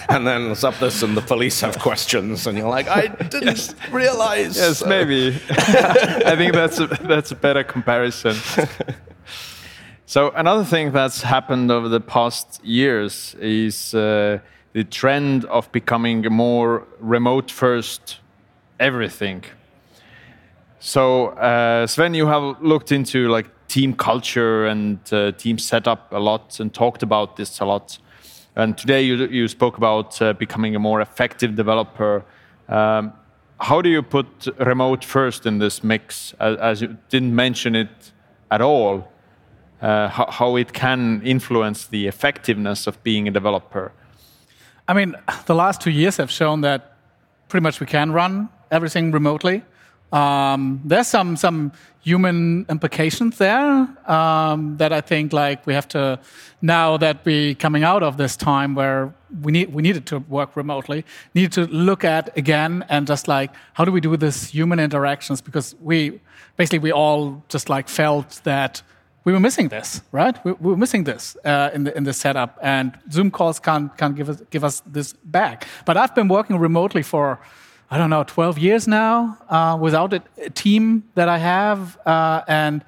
[0.09, 3.75] And then it's up this, and the police have questions, and you're like, I didn't
[3.93, 4.57] realize.
[4.57, 5.39] Yes, Uh, maybe.
[5.51, 8.37] I think that's a, that's a better comparison.
[10.07, 14.39] so another thing that's happened over the past years is uh,
[14.73, 18.21] the trend of becoming more remote first
[18.79, 19.45] everything.
[20.79, 26.19] So uh, Sven, you have looked into like team culture and uh, team setup a
[26.19, 27.99] lot and talked about this a lot.
[28.55, 32.25] And today you, you spoke about uh, becoming a more effective developer.
[32.69, 33.13] Um,
[33.59, 38.13] how do you put remote first in this mix, as, as you didn't mention it
[38.51, 39.09] at all?
[39.81, 43.93] Uh, how, how it can influence the effectiveness of being a developer?
[44.89, 46.97] I mean, the last two years have shown that
[47.49, 49.63] pretty much we can run everything remotely.
[50.13, 51.73] Um, there's some some
[52.07, 56.21] human implications there um, that I think like we have to
[56.63, 60.57] now that we coming out of this time where we need we needed to work
[60.57, 64.79] remotely, need to look at again and just like how do we do this human
[64.79, 66.21] interactions because we
[66.57, 68.83] basically we all just like felt that
[69.25, 70.37] we were missing this, right?
[70.45, 73.91] We, we were missing this uh, in the in the setup, and Zoom calls can't
[73.99, 75.67] can't give us give us this back.
[75.85, 77.41] But I've been working remotely for
[77.91, 82.43] I don't know 12 years now uh, without a, a team that I have, uh,
[82.49, 82.85] and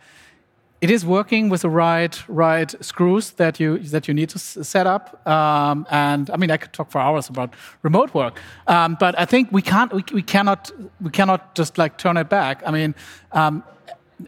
[0.80, 4.86] it is working with the right right screws that you that you need to set
[4.86, 5.26] up.
[5.26, 9.24] Um, and I mean, I could talk for hours about remote work, um, but I
[9.24, 12.62] think we can't we, we cannot we cannot just like turn it back.
[12.66, 12.94] I mean.
[13.32, 13.62] Um,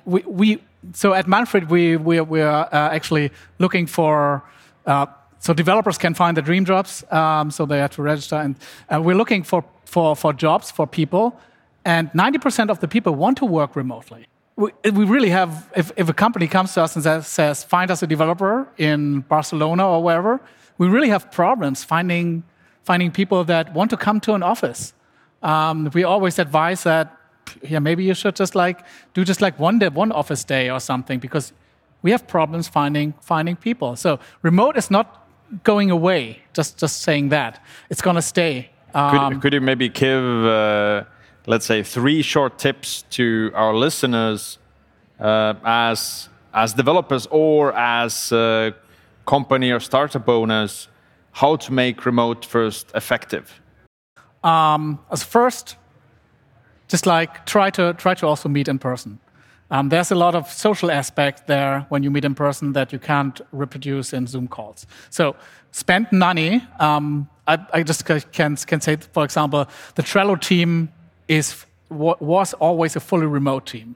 [0.05, 4.43] we, we so at Manfred we we we are uh, actually looking for
[4.87, 5.07] uh,
[5.41, 7.03] so developers can find the dream jobs.
[7.11, 8.55] Um, so they have to register, and
[8.89, 11.39] uh, we're looking for for for jobs for people,
[11.85, 14.27] and 90% of the people want to work remotely.
[14.57, 18.03] We, we really have if, if a company comes to us and says, find us
[18.03, 20.41] a developer in Barcelona or wherever,
[20.79, 22.45] we really have problems finding
[22.85, 24.93] finding people that want to come to an office.
[25.43, 27.17] Um, we always advise that
[27.63, 30.81] yeah, maybe you should just like do just like one day, one office day or
[30.81, 31.53] something because
[32.03, 33.97] we have problems finding finding people.
[33.97, 35.20] So remote is not
[35.63, 36.43] going away.
[36.53, 38.71] Just just saying that it's going to stay.
[38.93, 41.05] Could, Um, could you maybe give, uh,
[41.47, 44.59] let's say, three short tips to our listeners
[45.21, 48.71] uh, as as developers or as uh,
[49.27, 50.89] company or startup owners,
[51.33, 53.61] how to make remote first effective?
[55.11, 55.77] as first,
[56.89, 59.19] just like try to try to also meet in person.
[59.71, 62.99] Um, there's a lot of social aspect there when you meet in person that you
[62.99, 64.87] can't reproduce in Zoom calls.
[65.11, 65.37] So
[65.71, 66.63] spend money.
[66.81, 70.89] Um, I, I just can can say, for example, the Trello team
[71.29, 73.95] is was always a fully remote team,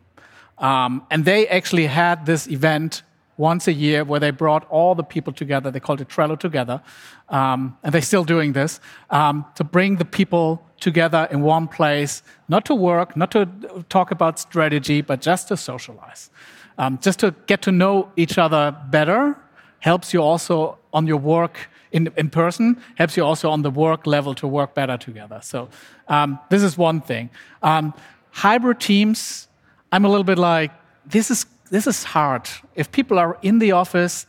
[0.58, 3.02] um, and they actually had this event
[3.36, 5.70] once a year where they brought all the people together.
[5.70, 6.82] They called it Trello Together,
[7.28, 12.22] um, and they're still doing this um, to bring the people together in one place,
[12.48, 13.46] not to work, not to
[13.88, 16.30] talk about strategy, but just to socialize,
[16.78, 19.36] um, just to get to know each other better.
[19.80, 22.82] Helps you also on your work in, in person.
[22.94, 25.40] Helps you also on the work level to work better together.
[25.42, 25.68] So
[26.08, 27.28] um, this is one thing.
[27.62, 27.92] Um,
[28.30, 29.48] hybrid teams.
[29.92, 30.72] I'm a little bit like
[31.06, 32.48] this is this is hard.
[32.74, 34.26] If people are in the office,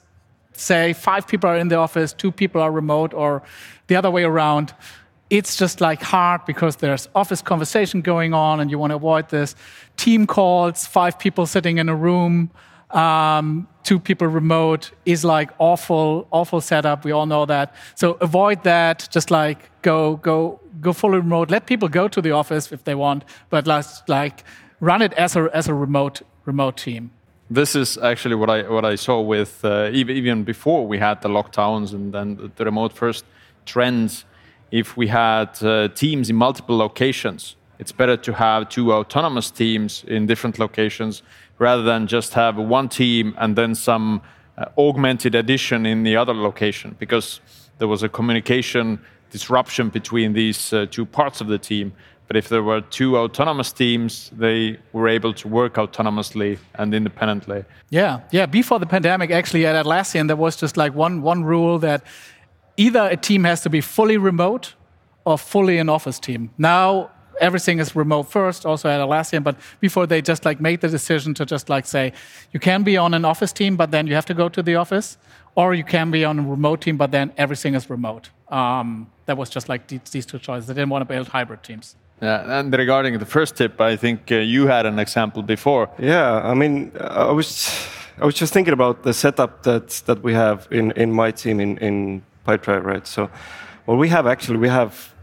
[0.54, 3.44] say five people are in the office, two people are remote, or
[3.88, 4.74] the other way around,
[5.30, 9.30] it's just like hard because there's office conversation going on and you want to avoid
[9.30, 9.56] this.
[9.98, 12.52] Team calls, five people sitting in a room,
[12.92, 17.04] um, two people remote is like awful, awful setup.
[17.04, 17.76] We all know that.
[17.96, 19.08] So avoid that.
[19.12, 21.50] Just like go, go, go fully remote.
[21.50, 24.44] Let people go to the office if they want, but let's like
[24.80, 27.12] run it as a as a remote remote team.
[27.50, 31.30] This is actually what I what I saw with uh, even before we had the
[31.30, 33.24] lockdowns and then the remote first
[33.66, 34.26] trends.
[34.72, 40.04] If we had uh, teams in multiple locations, it's better to have two autonomous teams
[40.08, 41.22] in different locations
[41.60, 44.22] rather than just have one team and then some
[44.58, 47.42] uh, augmented addition in the other location because
[47.78, 51.94] there was a communication disruption between these uh, two parts of the team.
[52.28, 57.66] But if there were two autonomous teams, they were able to work autonomously and independently.
[57.90, 58.48] Yeah, yeah.
[58.48, 62.04] Before the pandemic, actually at Atlassian, there was just like one one rule that
[62.78, 64.74] either a team has to be fully remote
[65.24, 66.50] or fully an office team.
[66.58, 69.44] Now everything is remote first, also at Atlassian.
[69.44, 72.14] But before they just like made the decision to just like say,
[72.52, 74.76] you can be on an office team, but then you have to go to the
[74.76, 75.18] office,
[75.56, 78.30] or you can be on a remote team, but then everything is remote.
[78.50, 80.68] Um, that was just like these two choices.
[80.68, 81.96] They didn't want to build hybrid teams.
[82.26, 85.90] Yeah, and regarding the first tip, I think uh, you had an example before.
[86.00, 87.70] Yeah, I mean, I was,
[88.20, 91.60] I was just thinking about the setup that that we have in in my team
[91.60, 93.08] in in Pipedrive, right?
[93.08, 93.30] So,
[93.86, 95.14] well, we have actually we have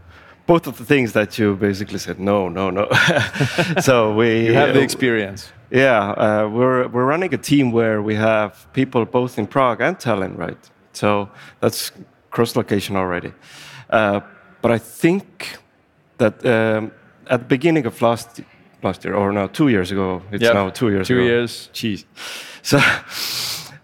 [0.45, 2.87] both of the things that you basically said no, no, no.
[3.81, 5.51] so we you have the experience.
[5.71, 9.97] Yeah, uh, we're we're running a team where we have people both in Prague and
[9.97, 10.71] Tallinn, right?
[10.93, 11.91] So that's
[12.29, 13.33] cross location already.
[13.89, 14.21] Uh,
[14.61, 15.57] but I think
[16.17, 16.91] that um,
[17.27, 18.41] at the beginning of last
[18.81, 20.53] last year, or now two years ago, it's yep.
[20.53, 21.07] now two years.
[21.07, 21.25] Two ago.
[21.25, 21.69] years.
[21.73, 22.05] Jeez.
[22.61, 22.79] So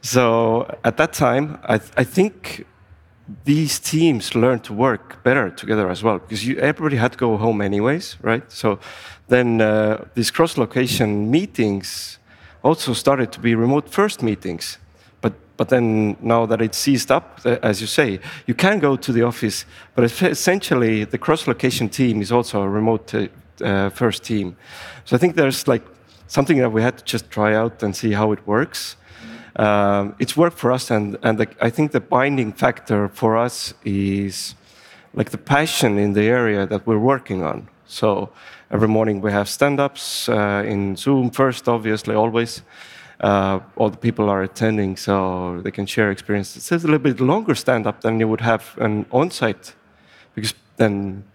[0.02, 2.66] so at that time, I I think
[3.44, 7.38] these teams learned to work better together as well because you, everybody had to go
[7.38, 8.52] home anyways, right?
[8.52, 8.80] So
[9.28, 12.18] then uh, these cross-location meetings
[12.64, 14.80] also started to be remote first meetings.
[15.60, 19.12] But then now that it's seized up, uh, as you say, you can go to
[19.12, 23.28] the office, but essentially the cross-location team is also a remote uh,
[23.62, 24.56] uh, first team.
[25.06, 25.84] So I think there's like
[26.28, 28.96] something that we had to just try out and see how it works
[29.60, 33.74] um, it's worked for us, and and the, I think the binding factor for us
[33.84, 34.56] is
[35.14, 37.68] like the passion in the area that we're working on.
[37.86, 38.30] So
[38.72, 42.62] every morning we have stand-ups uh, in Zoom first, obviously, always.
[43.20, 46.72] Uh, all the people are attending, so they can share experiences.
[46.72, 49.76] It's a little bit longer stand-up than you would have an on-site,
[50.36, 51.26] because then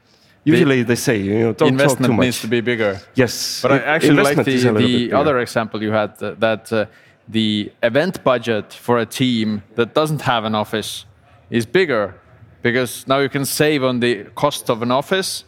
[0.44, 2.24] usually the, they say you know don't investment talk too much.
[2.24, 3.00] needs to be bigger.
[3.14, 6.86] Yes, but I actually like the, the other example you had uh, that uh,
[7.28, 11.04] the event budget for a team that doesn't have an office
[11.50, 12.14] is bigger
[12.62, 15.44] because now you can save on the cost of an office,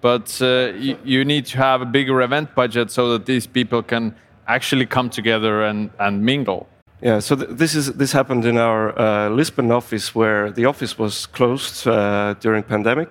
[0.00, 3.82] but uh, you, you, need to have a bigger event budget so that these people
[3.82, 4.14] can
[4.54, 6.66] actually come together and, and mingle.
[7.02, 10.98] Yeah, so th this is this happened in our uh, Lisbon office where the office
[10.98, 13.08] was closed uh, during pandemic,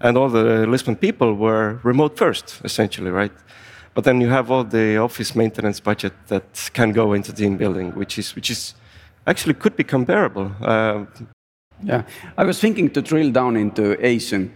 [0.00, 3.32] and all the Lisbon people were remote first, essentially, right?
[3.94, 7.94] But then you have all the office maintenance budget that can go into team building,
[7.94, 8.74] which is which is
[9.26, 10.50] actually could be comparable.
[10.60, 11.04] Uh,
[11.84, 12.02] yeah,
[12.36, 14.50] I was thinking to drill down into async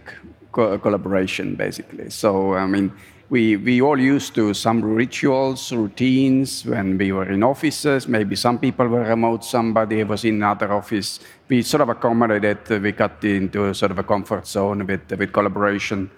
[0.51, 2.09] co collaboration, basically.
[2.09, 2.91] So I mean,
[3.29, 8.07] we we all used to some rituals, routines when we were in offices.
[8.07, 11.19] Maybe some people were remote, somebody was in another office.
[11.49, 12.81] We sort of accommodated.
[12.81, 16.11] We got into sort of a comfort zone with with collaboration,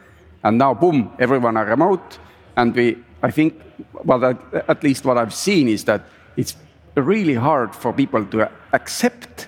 [0.43, 2.20] and now boom, everyone are remote,
[2.56, 3.62] and we I think,
[4.04, 6.02] well, at least what I've seen is that
[6.36, 6.56] it's
[6.96, 9.48] really hard for people to accept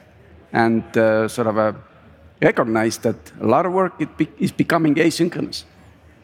[0.52, 1.74] and uh, sort of uh,
[2.41, 3.93] recognize that a lot of work
[4.39, 5.65] is becoming asynchronous.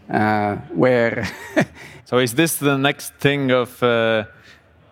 [0.10, 1.28] Uh, where
[2.06, 4.24] so is this the next thing of uh,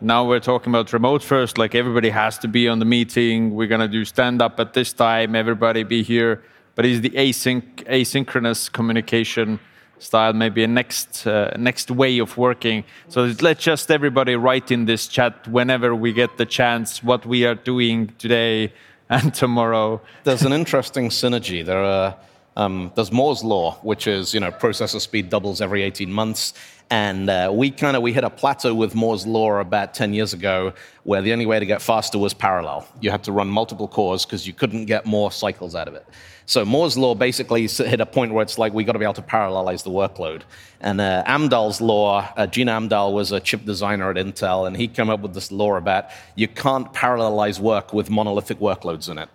[0.02, 3.68] now we're talking about remote first like everybody has to be on the meeting we're
[3.68, 6.42] going to do stand up at this time everybody be here
[6.74, 9.60] but is the async asynchronous communication
[10.04, 12.84] style, maybe a next uh, next way of working.
[13.08, 17.46] So let's just everybody write in this chat whenever we get the chance what we
[17.46, 18.74] are doing today
[19.10, 20.02] and tomorrow.
[20.24, 21.66] There's an interesting synergy.
[21.66, 22.16] There are.
[22.56, 26.54] Um, there's Moore's law, which is you know processor speed doubles every 18 months,
[26.90, 30.34] and uh, we kind of we hit a plateau with Moore's law about 10 years
[30.34, 32.88] ago, where the only way to get faster was parallel.
[33.02, 36.06] You had to run multiple cores because you couldn't get more cycles out of it.
[36.46, 39.14] So Moore's law basically hit a point where it's like we got to be able
[39.14, 40.42] to parallelize the workload.
[40.82, 44.88] And uh, Amdahl's law, uh, Gene Amdahl was a chip designer at Intel, and he
[44.88, 49.30] came up with this law about you can't parallelize work with monolithic workloads in it.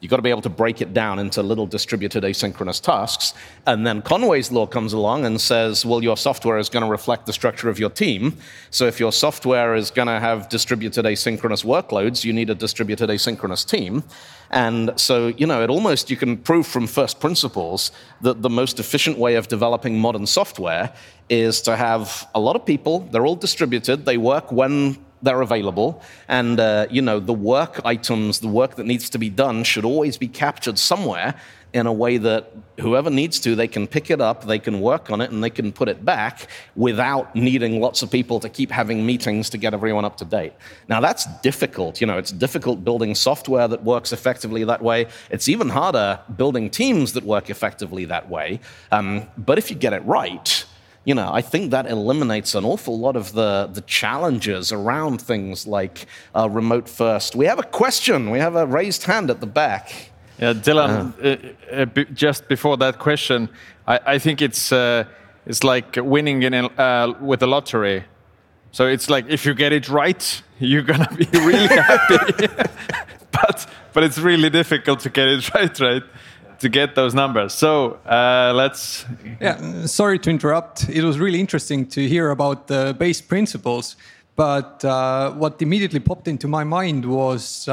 [0.00, 3.34] You've got to be able to break it down into little distributed asynchronous tasks.
[3.66, 7.26] And then Conway's law comes along and says, well, your software is going to reflect
[7.26, 8.36] the structure of your team.
[8.70, 13.10] So if your software is going to have distributed asynchronous workloads, you need a distributed
[13.10, 14.04] asynchronous team.
[14.50, 18.78] And so, you know, it almost you can prove from first principles that the most
[18.78, 20.92] efficient way of developing modern software
[21.28, 26.02] is to have a lot of people, they're all distributed, they work when they're available,
[26.28, 29.84] and uh, you know the work items, the work that needs to be done, should
[29.84, 31.34] always be captured somewhere
[31.74, 35.10] in a way that whoever needs to, they can pick it up, they can work
[35.10, 38.70] on it, and they can put it back without needing lots of people to keep
[38.70, 40.54] having meetings to get everyone up to date.
[40.88, 42.00] Now, that's difficult.
[42.00, 45.06] You know, it's difficult building software that works effectively that way.
[45.30, 48.60] It's even harder building teams that work effectively that way.
[48.90, 50.64] Um, but if you get it right,
[51.08, 55.66] you know, I think that eliminates an awful lot of the, the challenges around things
[55.66, 56.04] like
[56.36, 57.34] uh, remote first.
[57.34, 58.28] We have a question.
[58.28, 60.10] We have a raised hand at the back.
[60.38, 63.48] Yeah, Dylan, uh, uh, just before that question,
[63.86, 65.04] I, I think it's uh,
[65.46, 68.04] it's like winning in a, uh, with a lottery.
[68.72, 72.48] So it's like if you get it right, you're gonna be really happy.
[73.32, 76.02] but but it's really difficult to get it right, right?
[76.60, 77.54] To get those numbers.
[77.54, 79.06] So uh, let's.
[79.40, 80.88] Yeah, sorry to interrupt.
[80.88, 83.96] It was really interesting to hear about the base principles.
[84.34, 87.68] But uh, what immediately popped into my mind was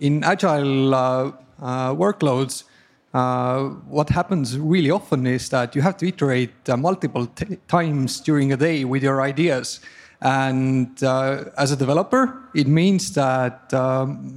[0.00, 2.64] in agile uh, workloads,
[3.12, 7.26] uh, what happens really often is that you have to iterate uh, multiple
[7.68, 9.80] times during a day with your ideas.
[10.22, 13.72] And as a developer, it means that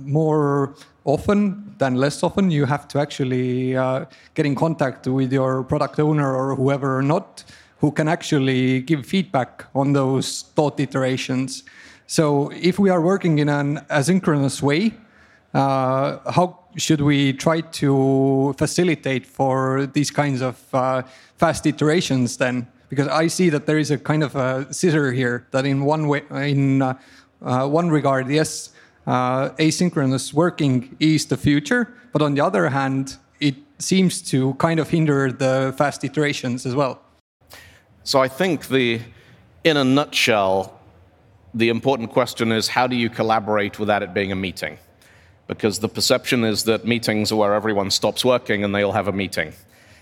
[0.06, 0.76] more
[1.06, 6.00] often than less often you have to actually uh, get in contact with your product
[6.00, 7.44] owner or whoever or not
[7.80, 11.64] who can actually give feedback on those thought iterations
[12.08, 14.94] so if we are working in an asynchronous way
[15.54, 21.04] uh, how should we try to facilitate for these kinds of uh,
[21.38, 22.68] fast iterations then?
[22.90, 26.08] Because I see that there is a kind of a scissor here that in one
[26.08, 26.98] way, in uh,
[27.42, 28.70] uh, one regard, yes,
[29.08, 34.80] uh, asynchronous working is the future, but on the other hand, it seems to kind
[34.80, 37.02] of hinder the fast iterations as well.
[38.04, 39.02] So I think the,
[39.64, 40.80] in a nutshell,
[41.54, 44.78] the important question is how do you collaborate without it being a meeting?
[45.48, 49.08] because the perception is that meetings are where everyone stops working and they all have
[49.08, 49.54] a meeting.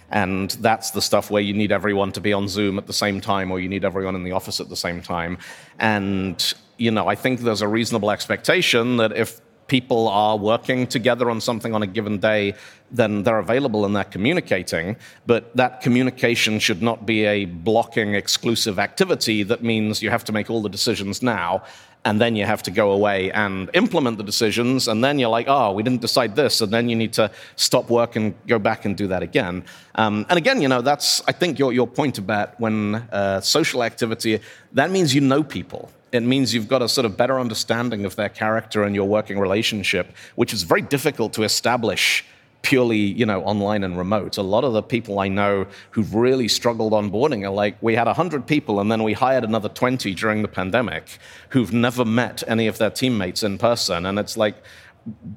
[0.09, 3.21] And that's the stuff where you need everyone to be on Zoom at the same
[3.21, 5.37] time, or you need everyone in the office at the same time.
[5.79, 11.29] And, you know, I think there's a reasonable expectation that if people are working together
[11.29, 12.55] on something on a given day,
[12.89, 14.97] then they're available and they're communicating.
[15.27, 20.33] But that communication should not be a blocking exclusive activity that means you have to
[20.33, 21.63] make all the decisions now
[22.03, 25.45] and then you have to go away and implement the decisions, and then you're like,
[25.47, 28.85] oh, we didn't decide this, and then you need to stop work and go back
[28.85, 29.63] and do that again.
[29.95, 33.83] Um, and again, you know, that's, I think, your, your point about when uh, social
[33.83, 34.39] activity,
[34.73, 35.91] that means you know people.
[36.11, 39.39] It means you've got a sort of better understanding of their character and your working
[39.39, 42.25] relationship, which is very difficult to establish
[42.61, 44.37] purely, you know, online and remote.
[44.37, 48.07] A lot of the people I know who've really struggled onboarding are like, we had
[48.07, 51.17] 100 people and then we hired another 20 during the pandemic
[51.49, 54.05] who've never met any of their teammates in person.
[54.05, 54.55] And it's like,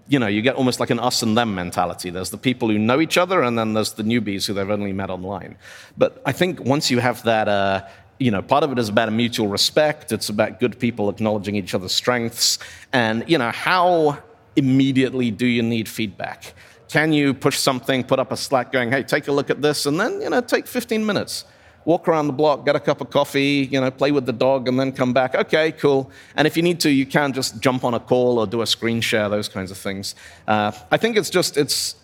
[0.09, 2.11] you know, you get almost like an us and them mentality.
[2.11, 4.93] There's the people who know each other, and then there's the newbies who they've only
[4.93, 5.57] met online.
[5.97, 7.87] But I think once you have that, uh,
[8.19, 10.13] you know, part of it is about a mutual respect.
[10.13, 12.59] It's about good people acknowledging each other's strengths.
[12.93, 14.19] And, you know, how
[14.57, 16.55] immediately do you need feedback?
[16.89, 19.87] Can you push something, put up a Slack going, hey, take a look at this,
[19.87, 21.45] and then, you know, take 15 minutes.
[21.85, 24.69] Walk around the block, get a cup of coffee, you know, play with the dog,
[24.69, 25.35] and then come back.
[25.35, 26.11] Okay, cool.
[26.37, 28.67] And if you need to, you can just jump on a call or do a
[28.67, 30.15] screen share, those kinds of things.
[30.47, 31.97] Uh, I think it's just, it's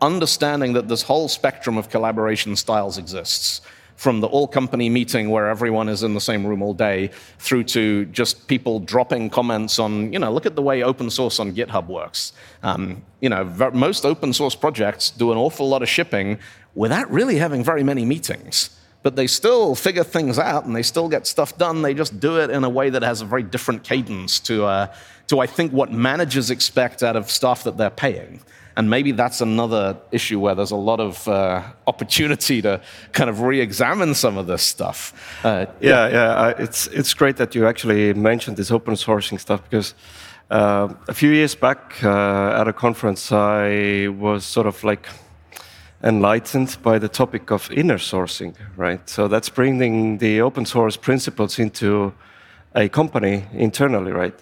[0.00, 3.60] understanding that this whole spectrum of collaboration styles exists
[4.00, 7.62] from the all company meeting where everyone is in the same room all day through
[7.62, 11.52] to just people dropping comments on, you know, look at the way open source on
[11.52, 12.32] GitHub works.
[12.62, 13.44] Um, you know,
[13.74, 16.38] most open source projects do an awful lot of shipping
[16.74, 18.70] without really having very many meetings.
[19.02, 21.82] But they still figure things out and they still get stuff done.
[21.82, 24.94] They just do it in a way that has a very different cadence to, uh,
[25.26, 28.40] to I think, what managers expect out of staff that they're paying.
[28.76, 32.80] And maybe that's another issue where there's a lot of uh, opportunity to
[33.12, 35.12] kind of re-examine some of this stuff.
[35.44, 39.62] Uh, yeah, yeah, uh, it's it's great that you actually mentioned this open sourcing stuff
[39.64, 39.94] because
[40.50, 45.08] uh, a few years back uh, at a conference I was sort of like
[46.02, 49.08] enlightened by the topic of inner sourcing, right?
[49.08, 52.14] So that's bringing the open source principles into
[52.74, 54.34] a company internally, right?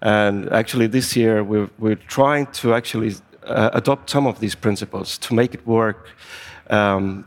[0.00, 3.14] And actually, this year we're, we're trying to actually
[3.46, 6.08] uh, adopt some of these principles to make it work.
[6.70, 7.26] Um,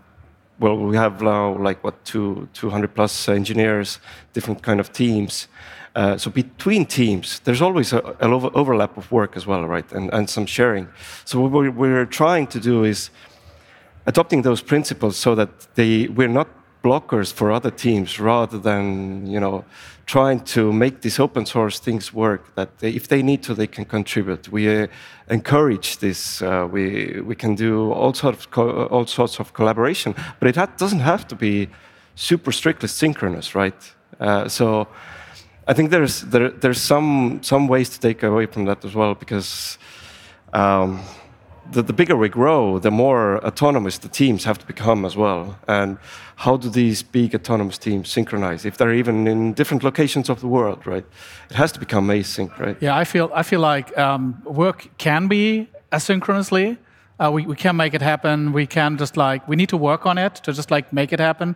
[0.60, 4.00] well, we have now like what two, 200 plus engineers,
[4.34, 5.48] different kind of teams.
[5.96, 9.92] Uh, so between teams, there's always a, an overlap of work as well, right?
[9.92, 10.88] And, and some sharing.
[11.26, 13.10] So what we're trying to do is
[14.06, 16.48] adopting those principles so that they, we're not
[16.84, 19.64] blockers for other teams rather than you know
[20.06, 23.68] trying to make these open source things work that they, if they need to they
[23.68, 24.50] can contribute.
[24.50, 24.88] We uh,
[25.30, 30.48] encourage this uh, we we can do all sorts of all sorts of collaboration but
[30.50, 31.68] it ha doesn't have to be
[32.16, 33.96] super strictly synchronous right?
[34.20, 34.88] Uh, so
[35.68, 39.16] I think there's there, there's some some ways to take away from that as well
[39.16, 39.78] because
[40.54, 41.02] um,
[41.72, 45.58] the, the bigger we grow, the more autonomous the teams have to become as well.
[45.68, 45.98] And
[46.38, 50.48] how do these big autonomous teams synchronize if they're even in different locations of the
[50.48, 51.06] world, right?
[51.50, 52.78] It has to become async, right?
[52.80, 56.78] Yeah, I feel I feel like um, work can be asynchronously.
[57.20, 58.54] Uh, we, we can make it happen.
[58.54, 61.20] We can just like we need to work on it to just like make it
[61.20, 61.56] happen.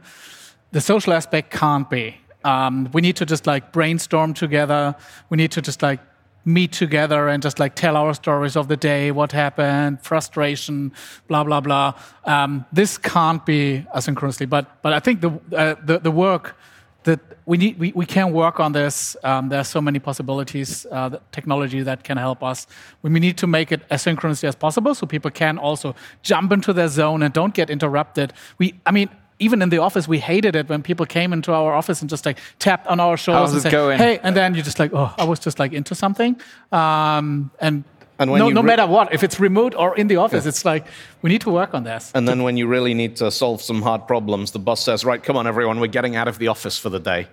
[0.72, 2.18] The social aspect can't be.
[2.44, 4.96] Um, we need to just like brainstorm together.
[5.30, 6.00] We need to just like
[6.46, 10.92] meet together and just like tell our stories of the day, what happened, frustration,
[11.28, 11.94] blah blah blah.
[12.26, 16.56] Um, this can't be asynchronously, but but I think the uh, the, the work
[17.04, 19.16] that we need we, we can work on this.
[19.24, 22.68] Um, there are so many possibilities, uh, technology that can help us.
[23.02, 26.74] We need to make it as synchronously as possible, so people can also jump into
[26.74, 28.34] their zone and don't get interrupted.
[28.58, 29.10] We, I mean,
[29.42, 32.26] even in the office, we hated it when people came into our office and just
[32.26, 33.98] like tapped on our shoulders and said, going?
[33.98, 36.40] "Hey," and then you're just like, "Oh, I was just like into something,"
[36.72, 37.84] um, and.
[38.20, 40.64] And when no, no re- matter what, if it's remote or in the office, it's
[40.64, 40.86] like
[41.24, 42.12] we need to work on this.
[42.14, 45.24] And then when you really need to solve some hard problems, the boss says, Right,
[45.24, 47.28] come on, everyone, we're getting out of the office for the day.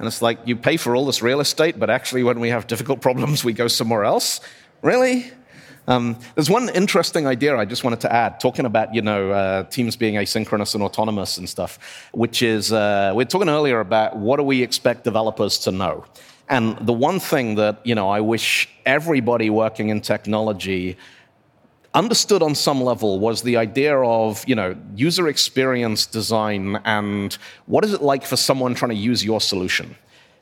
[0.00, 2.66] And it's like, you pay for all this real estate, but actually, when we have
[2.66, 4.40] difficult problems, we go somewhere else?
[4.82, 5.30] Really?
[5.88, 9.64] Um, there's one interesting idea I just wanted to add, talking about you know uh,
[9.64, 11.78] teams being asynchronous and autonomous and stuff,
[12.12, 16.04] which is uh, we are talking earlier about what do we expect developers to know,
[16.48, 20.96] and the one thing that you know I wish everybody working in technology
[21.94, 27.84] understood on some level was the idea of you know user experience design and what
[27.84, 29.96] is it like for someone trying to use your solution?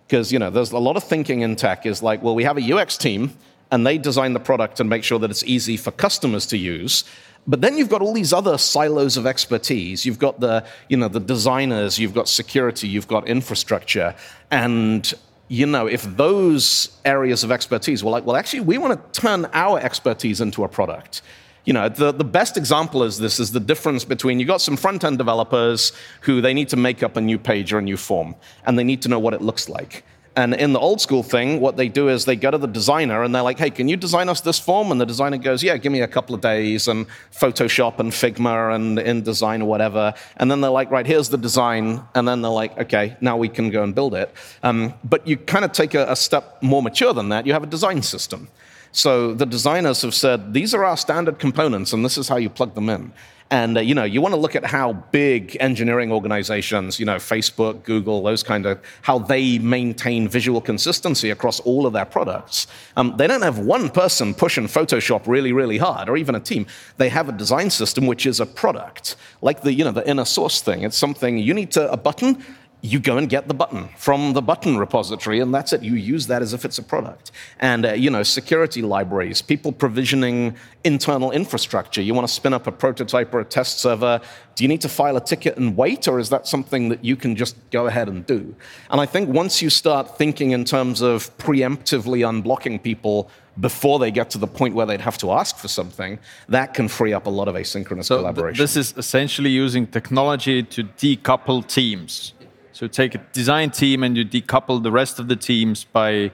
[0.07, 2.59] Because you know there's a lot of thinking in tech is like well we have
[2.59, 3.33] a ux team
[3.71, 7.05] and they design the product and make sure that it's easy for customers to use
[7.47, 11.09] but then you've got all these other silos of expertise you've got the you know
[11.09, 14.15] the designers you've got security you've got infrastructure
[14.51, 15.15] and
[15.51, 19.47] you know, if those areas of expertise were like, well, actually, we want to turn
[19.53, 21.23] our expertise into a product.
[21.65, 24.77] You know, the, the best example is this is the difference between you've got some
[24.77, 27.97] front end developers who they need to make up a new page or a new
[27.97, 30.05] form, and they need to know what it looks like.
[30.37, 33.25] And in the old school thing, what they do is they go to the designer
[33.25, 34.93] and they're like, hey, can you design us this form?
[34.93, 38.75] And the designer goes, yeah, give me a couple of days and Photoshop and Figma
[38.75, 40.15] and InDesign or whatever.
[40.37, 42.03] And then they're like, right, here's the design.
[42.15, 44.33] And then they're like, okay, now we can go and build it.
[44.63, 47.45] Um, but you kind of take a, a step more mature than that.
[47.45, 48.49] You have a design system.
[48.93, 52.51] So the designers have said, these are our standard components and this is how you
[52.51, 53.13] plug them in.
[53.51, 57.17] And uh, you know, you want to look at how big engineering organizations, you know,
[57.17, 62.69] Facebook, Google, those kind of, how they maintain visual consistency across all of their products.
[62.97, 66.67] Um, they don't have one person pushing Photoshop really, really hard, or even a team.
[66.97, 70.25] They have a design system which is a product, like the you know the inner
[70.25, 70.85] source thing.
[70.85, 72.45] It's something you need to a button
[72.83, 75.83] you go and get the button from the button repository, and that's it.
[75.83, 77.31] You use that as if it's a product.
[77.59, 82.01] And uh, you know, security libraries, people provisioning internal infrastructure.
[82.01, 84.21] You want to spin up a prototype or a test server.
[84.55, 87.17] Do you need to file a ticket and wait, or is that something that you
[87.17, 88.55] can just go ahead and do?
[88.91, 94.11] And I think once you start thinking in terms of preemptively unblocking people before they
[94.11, 96.19] get to the point where they'd have to ask for something,
[96.49, 98.63] that can free up a lot of asynchronous So th- collaboration.
[98.63, 102.33] this is essentially using technology to decouple teams.
[102.73, 106.31] So take a design team and you decouple the rest of the teams by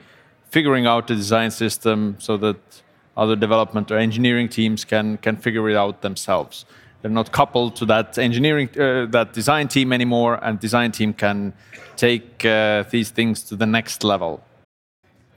[0.49, 2.57] figuring out the design system so that
[3.15, 6.65] other development or engineering teams can can figure it out themselves.
[7.01, 11.53] They're not coupled to that engineering uh, that design team anymore, and design team can
[11.95, 14.43] take uh, these things to the next level.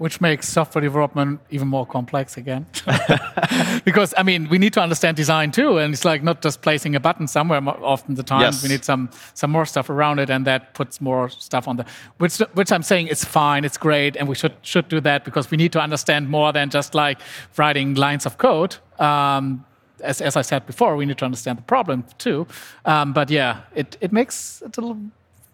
[0.00, 2.64] Which makes software development even more complex again.
[3.84, 6.96] because I mean, we need to understand design too, and it's like not just placing
[6.96, 7.60] a button somewhere.
[7.68, 8.62] Often the time, Yes.
[8.62, 11.84] we need some some more stuff around it, and that puts more stuff on the.
[12.16, 15.50] Which which I'm saying it's fine, it's great, and we should should do that because
[15.50, 17.18] we need to understand more than just like
[17.58, 18.76] writing lines of code.
[18.98, 19.64] Um,
[20.02, 22.46] as, as I said before, we need to understand the problem too.
[22.86, 24.96] Um, but yeah, it, it makes it a little,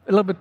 [0.06, 0.36] a little bit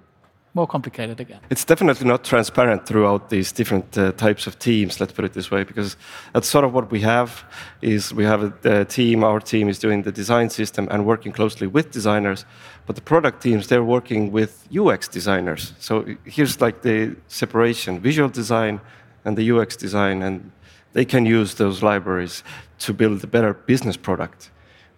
[0.56, 1.40] more complicated again.
[1.50, 5.00] It's definitely not transparent throughout these different uh, types of teams.
[5.02, 5.98] Let's put it this way, because
[6.34, 7.44] that's sort of what we have.
[7.82, 9.24] Is we have a, a team.
[9.24, 12.46] Our team is doing the design system and working closely with designers,
[12.86, 15.74] but the product teams they're working with UX designers.
[15.80, 18.80] So here's like the separation: visual design
[19.26, 20.52] and the UX design, and
[20.94, 22.44] they can use those libraries
[22.80, 24.52] to build a better business product,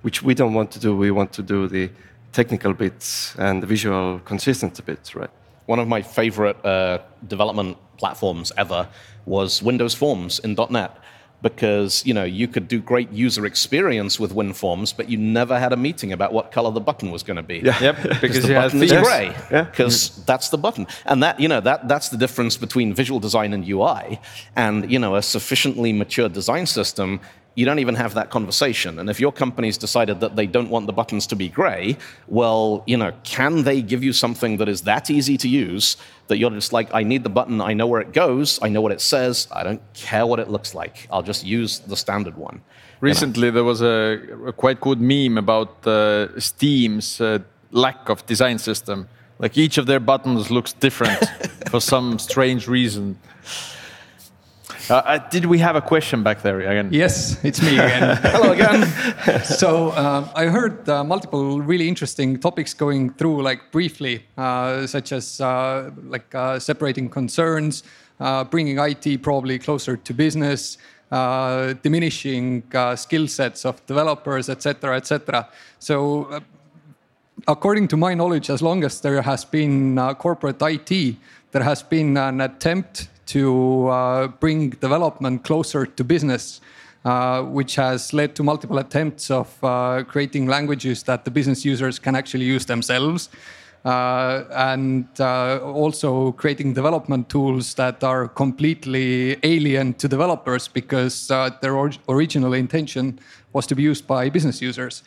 [0.03, 0.95] which we don't want to do.
[0.95, 1.89] We want to do the
[2.31, 5.31] technical bits and the visual consistency bits, right?
[5.67, 8.89] One of my favorite uh, development platforms ever
[9.25, 10.97] was Windows Forms in .NET
[11.43, 15.71] because you know you could do great user experience with WinForms, but you never had
[15.71, 17.59] a meeting about what color the button was going to be.
[17.59, 17.79] Yeah.
[17.79, 19.07] Yep, because the you had button is themes.
[19.07, 19.63] gray Yeah.
[19.63, 23.53] because that's the button and that you know that that's the difference between visual design
[23.53, 24.19] and ui
[24.55, 27.19] and you know a sufficiently mature design system
[27.57, 28.99] you don't even have that conversation.
[28.99, 31.97] And if your company's decided that they don't want the buttons to be gray
[32.27, 35.97] well you know can they give you something that is that easy to use
[36.27, 37.59] that you're just like i need the button.
[37.61, 38.59] I know where it goes.
[38.61, 39.47] I know what it says.
[39.51, 41.07] I don't care what it looks like.
[41.11, 42.61] I'll just use the standard one.
[43.01, 47.39] Recently, there was a, a quite good meme about uh, Steam's uh,
[47.71, 49.07] lack of design system.
[49.39, 51.19] Like each of their buttons looks different
[51.71, 53.19] for some strange reason.
[54.89, 56.87] Uh, uh, did we have a question back there again?
[56.91, 58.17] Yes, it's me again.
[58.21, 58.87] hello again
[59.43, 65.11] so um, I heard uh, multiple really interesting topics going through, like briefly, uh, such
[65.11, 67.83] as uh, like uh, separating concerns,
[68.21, 70.77] uh, bringing IT probably closer to business,
[71.11, 75.49] uh, diminishing uh, skill sets of developers, etc., etc.
[75.79, 76.25] So.
[76.25, 76.39] Uh,
[77.47, 81.15] according to my knowledge, as long as there has been uh, corporate IT,
[81.51, 86.61] there has been an attempt to uh, bring development closer to business,
[87.05, 91.99] uh, which has led to multiple attempts of uh, creating languages that the business users
[91.99, 93.29] can actually use themselves.
[93.85, 101.49] Uh, and uh, also creating development tools that are completely alien to developers because uh,
[101.61, 103.17] their or- original intention
[103.53, 105.03] was to be used by business users.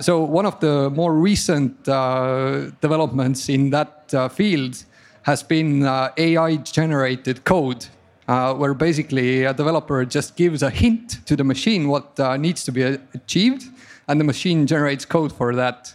[0.00, 4.84] So one of the more recent developments in that field
[5.22, 7.86] has been uh, AI-generated code,
[8.28, 12.64] uh, where basically a developer just gives a hint to the machine what uh, needs
[12.64, 13.64] to be achieved,
[14.08, 15.92] and the machine generates code for that.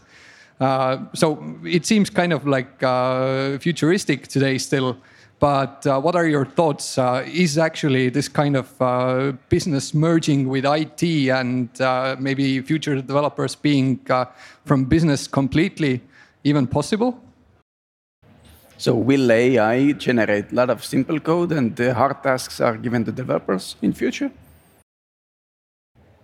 [0.59, 4.97] Uh, so it seems kind of like uh, futuristic today still.
[5.39, 6.97] But uh, what are your thoughts?
[6.97, 11.69] Is actually this kind of business merging with IT and
[12.21, 13.99] maybe future developers being
[14.63, 16.01] from business completely
[16.45, 17.19] even possible?
[18.78, 23.05] So will AI generate a lot of simple code and the hard tasks are given
[23.05, 24.32] to developers in future?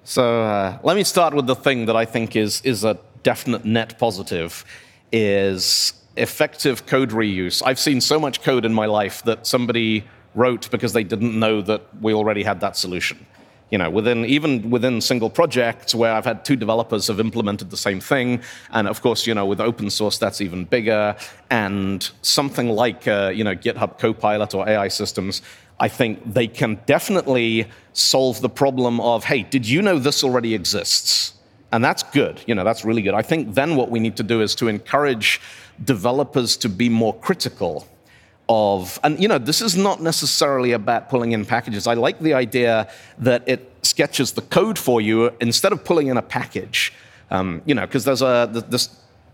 [0.04, 3.64] So uh, let me start with the thing that I think is, is a definite
[3.64, 4.66] net positive
[5.12, 7.62] is effective code reuse.
[7.66, 10.04] I've seen so much code in my life that somebody
[10.36, 13.26] wrote because they didn't know that we already had that solution.
[13.72, 17.78] You know, within even within single projects where I've had two developers have implemented the
[17.78, 18.42] same thing,
[18.72, 21.16] and of course, you know, with open source that's even bigger.
[21.50, 25.42] And something like uh, you know GitHub Copilot or AI systems,
[25.80, 30.54] I think they can definitely solve the problem of hey, did you know this already
[30.54, 31.34] exists?
[31.72, 32.42] And that's good.
[32.48, 33.14] You know, that's really good.
[33.14, 35.40] I think then what we need to do is to encourage
[35.86, 37.88] developers to be more critical
[38.52, 41.88] of, and you know, this is not necessarily about pulling in packages.
[41.88, 42.90] I like the idea
[43.20, 46.94] that it sketches the code for you instead of pulling in a package.
[47.30, 48.90] Um, you know, because there's a this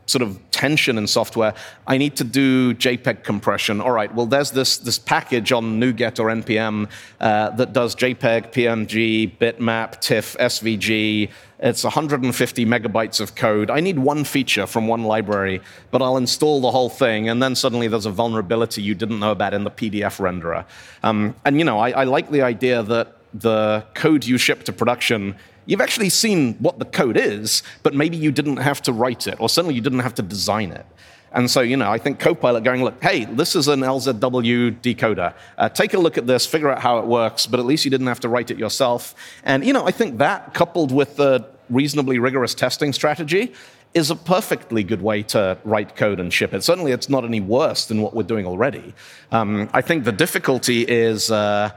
[0.08, 1.54] sort of tension in software.
[1.86, 3.80] I need to do JPEG compression.
[3.80, 6.90] All right, well, there's this, this package on NuGet or NPM
[7.20, 11.30] uh, that does JPEG, PNG, bitmap, TIFF, SVG.
[11.60, 13.70] It's 150 megabytes of code.
[13.70, 17.54] I need one feature from one library, but I'll install the whole thing, and then
[17.56, 20.66] suddenly there's a vulnerability you didn't know about in the PDF renderer.
[21.04, 24.74] Um, and, you know, I, I like the idea that the code you ship to
[24.74, 25.36] production
[25.68, 29.40] You've actually seen what the code is, but maybe you didn't have to write it,
[29.40, 30.86] or certainly you didn't have to design it.
[31.34, 35.34] And so, you know, I think Copilot going, look, hey, this is an LZW decoder.
[35.58, 37.92] Uh, take a look at this, figure out how it works, but at least you
[37.92, 39.14] didn't have to write it yourself.
[39.44, 43.54] And, you know, I think that coupled with the reasonably rigorous testing strategy
[43.94, 46.64] is a perfectly good way to write code and ship it.
[46.64, 48.94] Certainly, it's not any worse than what we're doing already.
[49.32, 51.72] Um, I think the difficulty is uh,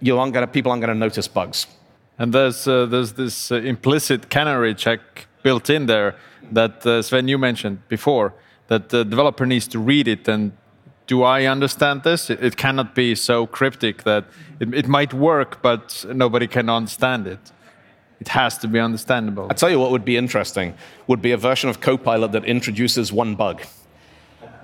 [0.00, 1.66] you aren't gonna, people aren't going to notice bugs.
[2.18, 5.00] And there's uh, there's this uh, implicit canary check
[5.42, 6.14] built in there
[6.52, 8.34] that uh, Sven you mentioned before
[8.68, 10.52] that the developer needs to read it and
[11.06, 12.30] do I understand this?
[12.30, 14.24] It, it cannot be so cryptic that
[14.60, 17.52] it, it might work, but nobody can understand it.
[18.20, 19.48] It has to be understandable.
[19.50, 20.74] I tell you what would be interesting
[21.08, 23.62] would be a version of Copilot that introduces one bug.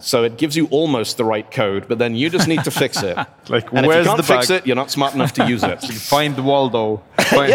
[0.01, 3.03] So it gives you almost the right code, but then you just need to fix
[3.03, 3.17] it.
[3.49, 4.59] Like, and where's if you can't the fix bug?
[4.59, 5.79] it, you're not smart enough to use it.
[5.83, 6.99] Find the Waldo.
[7.19, 7.51] Find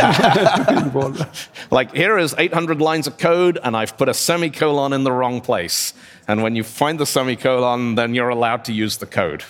[1.69, 5.39] like here is 800 lines of code, and I've put a semicolon in the wrong
[5.39, 5.93] place.
[6.27, 9.43] And when you find the semicolon, then you're allowed to use the code.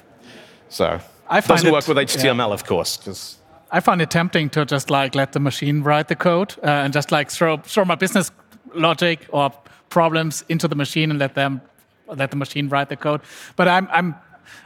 [0.67, 3.37] So I it find doesn't it- work with HTML, of course, because
[3.71, 6.93] I found it tempting to just like let the machine write the code uh, and
[6.93, 8.31] just like throw throw my business
[8.75, 9.51] logic or
[9.89, 11.61] problems into the machine and let them
[12.07, 13.21] let the machine write the code.
[13.55, 14.15] But I'm, I'm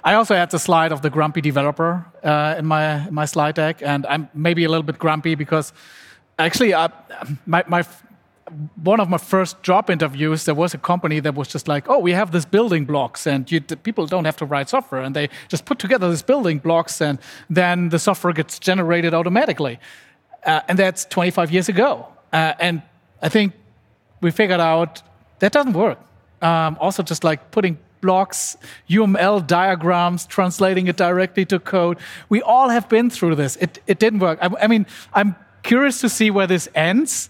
[0.03, 3.55] I also had the slide of the grumpy developer uh, in my in my slide
[3.55, 5.73] deck, and I'm maybe a little bit grumpy because
[6.39, 6.89] actually, uh,
[7.45, 7.83] my, my
[8.83, 11.99] one of my first job interviews, there was a company that was just like, "Oh,
[11.99, 15.29] we have these building blocks, and you, people don't have to write software, and they
[15.47, 17.19] just put together these building blocks, and
[17.49, 19.79] then the software gets generated automatically."
[20.45, 22.81] Uh, and that's 25 years ago, uh, and
[23.21, 23.53] I think
[24.21, 25.01] we figured out
[25.39, 25.99] that doesn't work.
[26.41, 28.57] Um, also, just like putting blocks,
[28.89, 31.97] UML diagrams, translating it directly to code.
[32.29, 33.55] We all have been through this.
[33.57, 34.39] It, it didn't work.
[34.41, 37.29] I, I mean, I'm curious to see where this ends,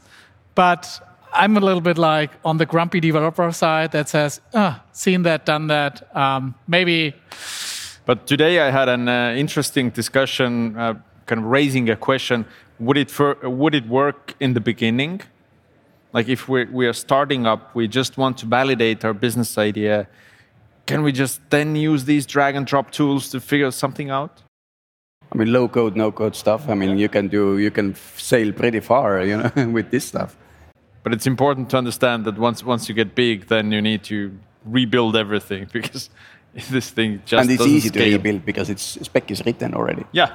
[0.56, 1.00] but
[1.34, 5.46] I'm a little bit like on the grumpy developer side that says, oh, seen that,
[5.46, 6.16] done that.
[6.16, 7.14] Um, maybe.
[8.06, 10.96] But today I had an uh, interesting discussion, uh,
[11.26, 12.46] kind of raising a question:
[12.80, 15.22] Would it would it work in the beginning?
[16.14, 20.08] Like if we we are starting up, we just want to validate our business idea
[20.88, 24.42] can we just then use these drag and drop tools to figure something out?
[25.32, 26.70] I mean, low code, no code stuff.
[26.70, 30.38] I mean, you can do, you can sail pretty far, you know, with this stuff.
[31.04, 34.32] But it's important to understand that once once you get big, then you need to
[34.66, 36.10] rebuild everything because
[36.70, 38.04] this thing just and it's easy scale.
[38.04, 40.06] to rebuild because its spec is written already.
[40.14, 40.30] Yeah.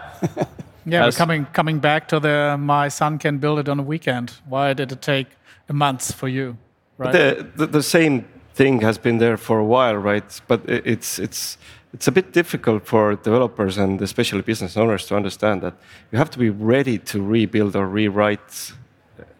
[0.86, 4.30] yeah, As, coming coming back to the my son can build it on a weekend.
[4.46, 5.28] Why did it take
[5.72, 6.56] a month for you?
[6.98, 7.12] Right.
[7.12, 10.40] The, the, the same thing has been there for a while, right?
[10.46, 11.58] But it's it's
[11.94, 15.74] it's a bit difficult for developers and especially business owners to understand that
[16.10, 18.72] you have to be ready to rebuild or rewrite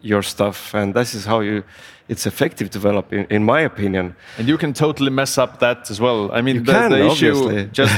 [0.01, 1.63] your stuff, and this is how you.
[2.09, 4.15] It's effective to develop, in, in my opinion.
[4.37, 6.31] And you can totally mess up that as well.
[6.33, 7.93] I mean, you the, can, the issue just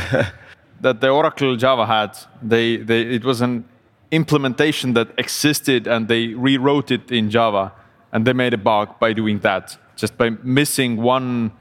[0.81, 2.11] that the Oracle Java had,
[2.41, 3.65] they, they it was an
[4.11, 7.71] implementation that existed, and they rewrote it in Java,
[8.15, 11.51] and they made a bug by doing that just by missing one,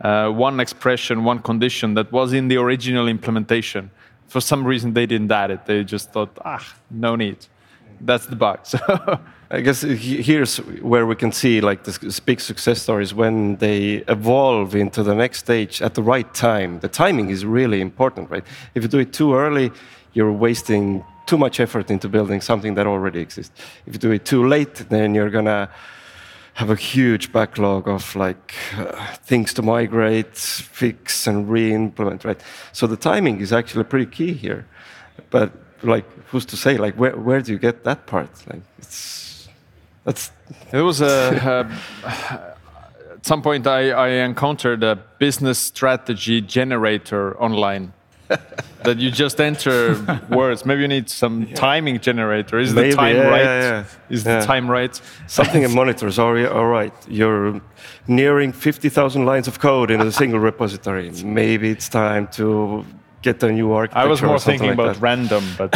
[0.00, 3.90] uh, one expression, one condition that was in the original implementation.
[4.26, 5.66] For some reason, they didn't add it.
[5.66, 7.36] They just thought, ah, no need.
[8.00, 8.60] That's the bug.
[9.50, 10.58] So I guess here's
[10.92, 15.38] where we can see like the big success stories when they evolve into the next
[15.38, 16.80] stage at the right time.
[16.80, 18.44] The timing is really important, right?
[18.74, 19.72] If you do it too early,
[20.12, 23.54] you're wasting too much effort into building something that already exists.
[23.86, 25.70] If you do it too late, then you're gonna
[26.58, 32.24] have a huge backlog of like uh, things to migrate, fix, and re-implement.
[32.24, 32.40] Right.
[32.72, 34.66] So the timing is actually pretty key here.
[35.30, 35.52] But
[35.84, 36.76] like, who's to say?
[36.76, 38.30] Like, where where do you get that part?
[38.48, 39.48] Like, it's
[40.02, 40.32] that's.
[40.72, 41.70] There was a.
[42.04, 47.92] at some point, I, I encountered a business strategy generator online
[48.84, 50.64] that you just enter words.
[50.64, 51.54] Maybe you need some yeah.
[51.54, 52.58] timing generator.
[52.58, 53.42] Is Maybe, the time yeah, right?
[53.42, 55.00] Yeah, Is the time right?
[55.26, 56.18] Something in monitors.
[56.18, 56.92] All right, all right.
[57.08, 57.60] You're
[58.06, 61.10] nearing 50,000 lines of code in a single repository.
[61.22, 62.84] Maybe it's time to
[63.22, 64.06] get a new architecture.
[64.06, 65.02] I was more thinking like about that.
[65.02, 65.72] random, but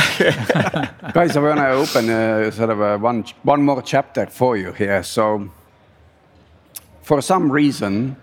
[1.13, 4.73] guys, I want to open a, sort of a one one more chapter for you
[4.73, 5.03] here.
[5.03, 5.51] So,
[7.03, 8.17] for some reason,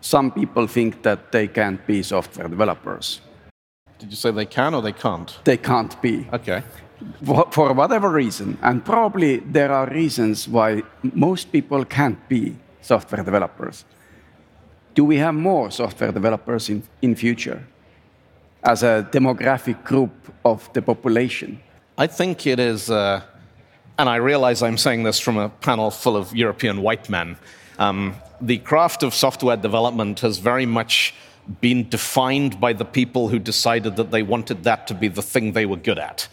[0.00, 3.20] some people think that they can't be software developers.
[4.02, 5.38] Did you say they can or they can't?
[5.44, 6.26] They can't be.
[6.32, 6.64] Okay.
[7.24, 10.82] For whatever reason, and probably there are reasons why
[11.14, 13.84] most people can't be software developers.
[14.94, 17.62] Do we have more software developers in, in future
[18.64, 20.10] as a demographic group
[20.44, 21.60] of the population?
[21.96, 23.22] I think it is, uh,
[23.98, 27.36] and I realize I'm saying this from a panel full of European white men.
[27.78, 31.14] Um, the craft of software development has very much
[31.60, 35.52] been defined by the people who decided that they wanted that to be the thing
[35.52, 36.28] they were good at.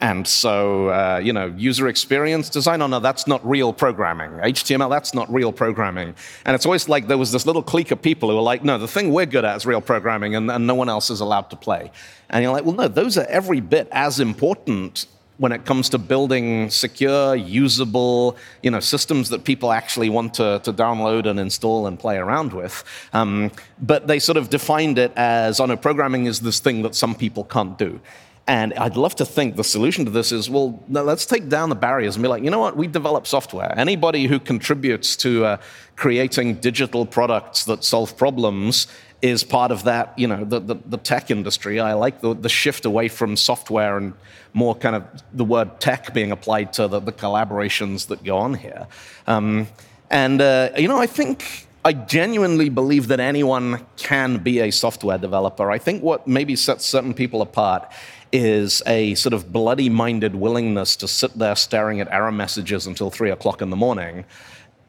[0.00, 4.30] And so, uh, you know, user experience design, oh no, that's not real programming.
[4.32, 6.14] HTML, that's not real programming.
[6.44, 8.76] And it's always like there was this little clique of people who were like, no,
[8.76, 11.48] the thing we're good at is real programming, and, and no one else is allowed
[11.50, 11.90] to play.
[12.28, 15.98] And you're like, well, no, those are every bit as important when it comes to
[15.98, 21.86] building secure, usable, you know, systems that people actually want to, to download and install
[21.86, 22.84] and play around with.
[23.12, 26.94] Um, but they sort of defined it as, oh no, programming is this thing that
[26.94, 28.00] some people can't do.
[28.46, 31.74] And I'd love to think the solution to this is, well, let's take down the
[31.74, 33.72] barriers and be like, you know what, we develop software.
[33.78, 35.56] Anybody who contributes to uh,
[35.96, 38.86] creating digital products that solve problems
[39.24, 41.80] is part of that, you know, the, the, the tech industry.
[41.80, 44.12] I like the, the, shift away from software and
[44.52, 45.02] more kind of
[45.32, 48.86] the word tech being applied to the, the collaborations that go on here.
[49.26, 49.66] Um,
[50.10, 55.16] and, uh, you know, I think I genuinely believe that anyone can be a software
[55.16, 55.70] developer.
[55.70, 57.90] I think what maybe sets certain people apart
[58.30, 63.08] is a sort of bloody minded willingness to sit there staring at error messages until
[63.08, 64.26] three o'clock in the morning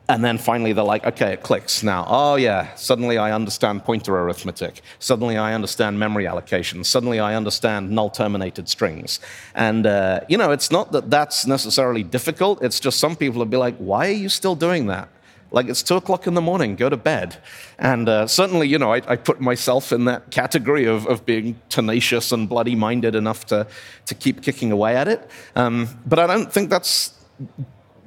[0.07, 2.05] and then finally they're like, okay, it clicks now.
[2.07, 4.81] Oh, yeah, suddenly I understand pointer arithmetic.
[4.99, 6.83] Suddenly I understand memory allocation.
[6.83, 9.19] Suddenly I understand null terminated strings.
[9.55, 12.63] And, uh, you know, it's not that that's necessarily difficult.
[12.63, 15.09] It's just some people will be like, why are you still doing that?
[15.51, 17.37] Like it's two o'clock in the morning, go to bed.
[17.79, 21.59] And uh, certainly, you know, I, I, put myself in that category of, of being
[21.69, 23.65] tenacious and bloody minded enough to,
[24.05, 25.29] to keep kicking away at it.
[25.55, 27.13] Um, but I don't think that's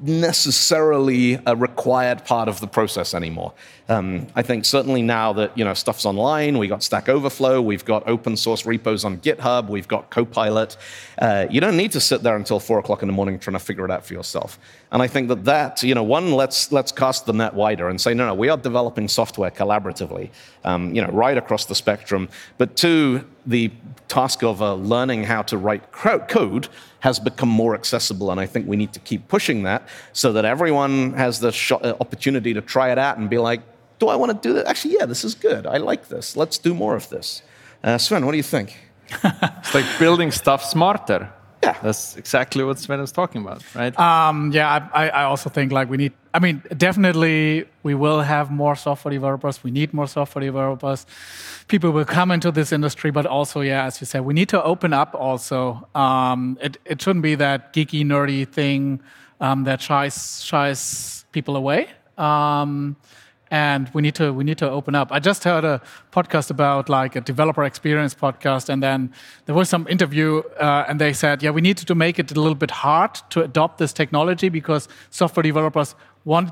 [0.01, 3.53] necessarily a required part of the process anymore.
[3.91, 7.85] Um, I think certainly now that you know stuff's online, we got Stack Overflow, we've
[7.85, 10.77] got open source repos on GitHub, we've got Copilot.
[11.17, 13.65] Uh, you don't need to sit there until four o'clock in the morning trying to
[13.65, 14.59] figure it out for yourself.
[14.93, 17.99] And I think that that you know one let's let's cast the net wider and
[17.99, 20.31] say no no we are developing software collaboratively,
[20.65, 22.29] um, you know right across the spectrum.
[22.59, 23.71] But two the
[24.09, 26.69] task of uh, learning how to write code
[27.01, 30.45] has become more accessible, and I think we need to keep pushing that so that
[30.45, 33.63] everyone has the uh, opportunity to try it out and be like,
[33.99, 34.67] do I want to do that?
[34.67, 35.67] Actually, yeah, this is good.
[35.67, 36.37] I like this.
[36.37, 37.43] Let's do more of this.
[37.83, 38.77] Uh, Sven, what do you think?
[39.25, 41.33] it's like building stuff smarter.
[41.63, 43.99] Yeah, that's exactly what Sven is talking about, right?
[43.99, 46.13] Um, yeah, I, I also think like we need.
[46.33, 49.65] I mean, definitely we will have more software developers.
[49.65, 51.05] We need more software developers.
[51.67, 54.63] People will come into this industry, but also, yeah, as you said, we need to
[54.63, 55.17] open up.
[55.17, 59.01] Also, um, it it shouldn't be that geeky, nerdy thing
[59.41, 61.89] um, that shies shies people away.
[62.17, 62.97] Um,
[63.51, 65.11] and we need to we need to open up.
[65.11, 65.81] I just heard a
[66.13, 69.13] podcast about like a developer experience podcast, and then
[69.47, 72.41] there was some interview, uh, and they said, yeah, we need to make it a
[72.41, 75.95] little bit hard to adopt this technology because software developers
[76.25, 76.51] want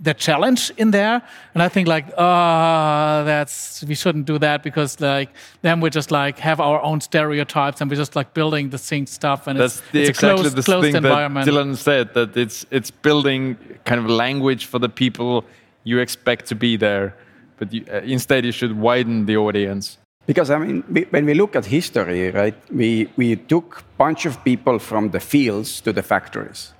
[0.00, 1.22] the challenge in there,
[1.54, 5.30] and I think like, uh, that's we shouldn't do that because like
[5.62, 9.06] then we just like have our own stereotypes and we're just like building the same
[9.06, 11.46] stuff, and that's it's, the, it's exactly a closed, the closed thing environment.
[11.46, 15.44] that Dylan said that it's it's building kind of language for the people
[15.84, 17.14] you expect to be there,
[17.58, 19.98] but you, uh, instead you should widen the audience.
[20.26, 24.42] Because I mean, we, when we look at history, right, we, we took bunch of
[24.42, 26.72] people from the fields to the factories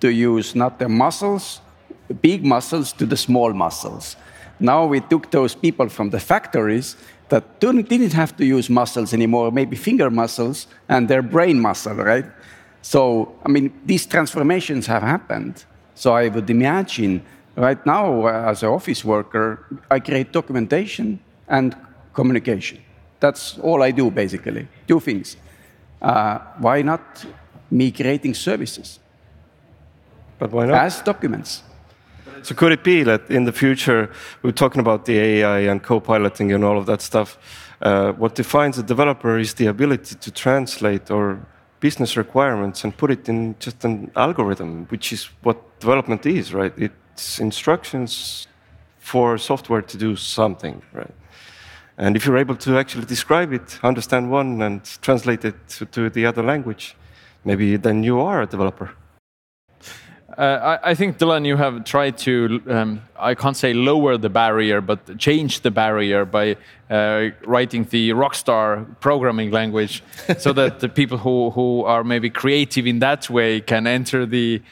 [0.00, 1.60] to use not the muscles,
[2.08, 4.16] the big muscles, to the small muscles.
[4.58, 6.96] Now we took those people from the factories
[7.28, 12.24] that didn't have to use muscles anymore, maybe finger muscles and their brain muscle, right?
[12.82, 15.64] So, I mean, these transformations have happened.
[15.94, 17.22] So I would imagine
[17.56, 21.76] Right now, uh, as an office worker, I create documentation and
[22.14, 22.78] communication.
[23.18, 24.68] That's all I do, basically.
[24.86, 25.36] Two things.
[26.00, 27.26] Uh, why not
[27.70, 28.98] me creating services?
[30.38, 30.84] But why not?
[30.84, 31.62] As documents.
[32.42, 34.10] So could it be that in the future,
[34.42, 37.38] we're talking about the AI and co-piloting and all of that stuff.
[37.82, 41.40] Uh, what defines a developer is the ability to translate or
[41.80, 46.72] business requirements and put it in just an algorithm, which is what development is, right?
[46.78, 48.46] It it's instructions
[48.98, 51.14] for software to do something, right?
[51.98, 56.10] And if you're able to actually describe it, understand one, and translate it to, to
[56.10, 56.96] the other language,
[57.44, 58.90] maybe then you are a developer.
[60.38, 64.30] Uh, I, I, think, Dylan, you have tried to, um, I can't say lower the
[64.30, 66.56] barrier, but change the barrier by
[66.88, 70.02] uh, writing the Rockstar programming language
[70.38, 74.62] so that the people who, who are maybe creative in that way can enter the,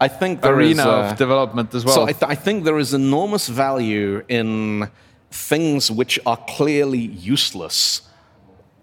[0.00, 1.94] I think there arena is, uh, of development as well.
[1.94, 4.88] So I, th I, think there is enormous value in
[5.30, 8.02] things which are clearly useless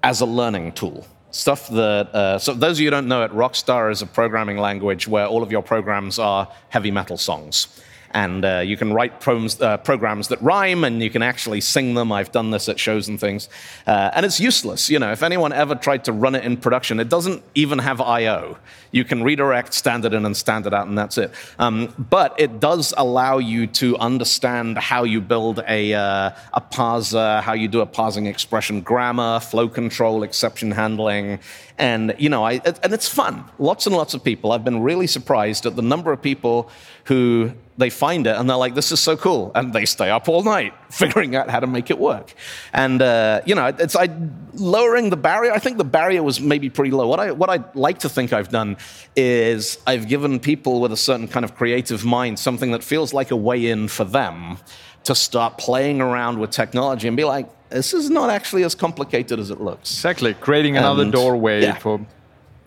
[0.01, 1.05] as a learning tool.
[1.31, 4.57] Stuff that, uh, so those of you who don't know it, Rockstar is a programming
[4.57, 7.67] language where all of your programs are heavy metal songs
[8.13, 12.11] and uh, you can write uh, programs that rhyme and you can actually sing them.
[12.11, 13.49] I've done this at shows and things.
[13.87, 14.89] Uh, and it's useless.
[14.89, 17.99] You know, if anyone ever tried to run it in production, it doesn't even have
[18.01, 18.57] I.O.
[18.91, 21.31] You can redirect, standard in and standard out, and that's it.
[21.57, 27.41] Um, but it does allow you to understand how you build a, uh, a parser,
[27.41, 31.39] how you do a parsing expression, grammar, flow control, exception handling.
[31.77, 33.45] And, you know, I, and it's fun.
[33.57, 34.51] Lots and lots of people.
[34.51, 36.69] I've been really surprised at the number of people
[37.05, 39.51] who they find it and they're like, this is so cool.
[39.55, 42.33] And they stay up all night figuring out how to make it work.
[42.73, 44.09] And, uh, you know, it's I,
[44.53, 45.51] lowering the barrier.
[45.51, 47.07] I think the barrier was maybe pretty low.
[47.07, 48.77] What I, what I like to think I've done
[49.15, 53.31] is I've given people with a certain kind of creative mind something that feels like
[53.31, 54.57] a way in for them
[55.05, 59.39] to start playing around with technology and be like, this is not actually as complicated
[59.39, 59.91] as it looks.
[59.91, 61.77] Exactly, creating another and, doorway yeah.
[61.77, 61.95] for.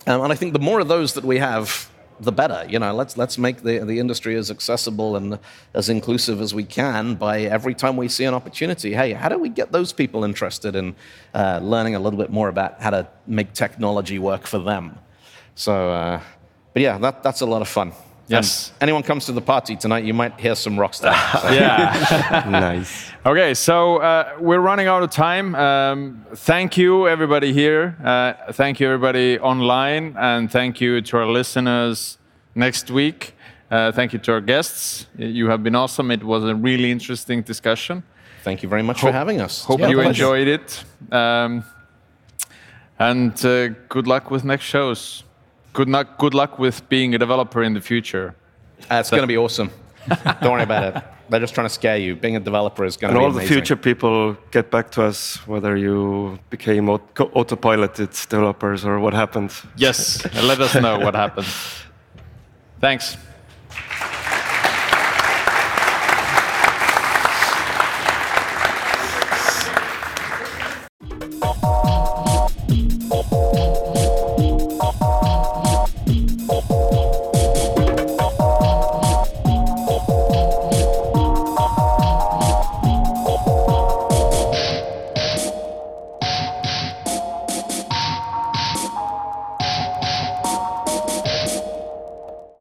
[0.09, 1.91] Um, and I think the more of those that we have,
[2.21, 2.65] the better.
[2.69, 5.39] You know, let's let's make the the industry as accessible and
[5.75, 8.95] as inclusive as we can by every time we see an opportunity.
[8.95, 10.95] Hey, how do we get those people interested in
[11.35, 14.99] uh, learning a little bit more about how to make technology work for them?
[15.55, 16.21] So, uh,
[16.73, 17.93] but yeah, that that's a lot of fun.
[18.29, 18.71] Yes.
[18.81, 21.15] And anyone comes to the party tonight, you might hear some Rockstar.
[21.41, 21.51] So.
[21.53, 22.45] Yeah.
[22.51, 23.11] nice.
[23.25, 25.55] Okay, so uh, we're running out of time.
[25.55, 27.97] Um, thank you, everybody here.
[28.03, 32.19] Uh, thank you, everybody online, and thank you to our listeners
[32.55, 33.35] next week.
[33.71, 35.07] Uh, thank you to our guests.
[35.17, 36.11] You have been awesome.
[36.11, 38.03] It was a really interesting discussion.
[38.43, 39.65] Thank you very much for having us.
[39.65, 40.85] Hope Yeah, you enjoyed it.
[41.11, 41.65] Um,
[42.99, 45.25] and uh, good luck with next shows.
[45.77, 48.35] Good luck, good luck with being a developer in the future.
[48.91, 49.71] Uh, it's going to be awesome.
[50.41, 51.05] Don't worry about it.
[51.29, 52.17] They're just trying to scare you.
[52.17, 55.03] Being a developer is going And to be all the future people get back to
[55.03, 59.53] us whether you became aut- autopiloted developers or what happened.
[59.77, 61.49] Yes, let us know what happened.
[62.81, 63.19] Thanks.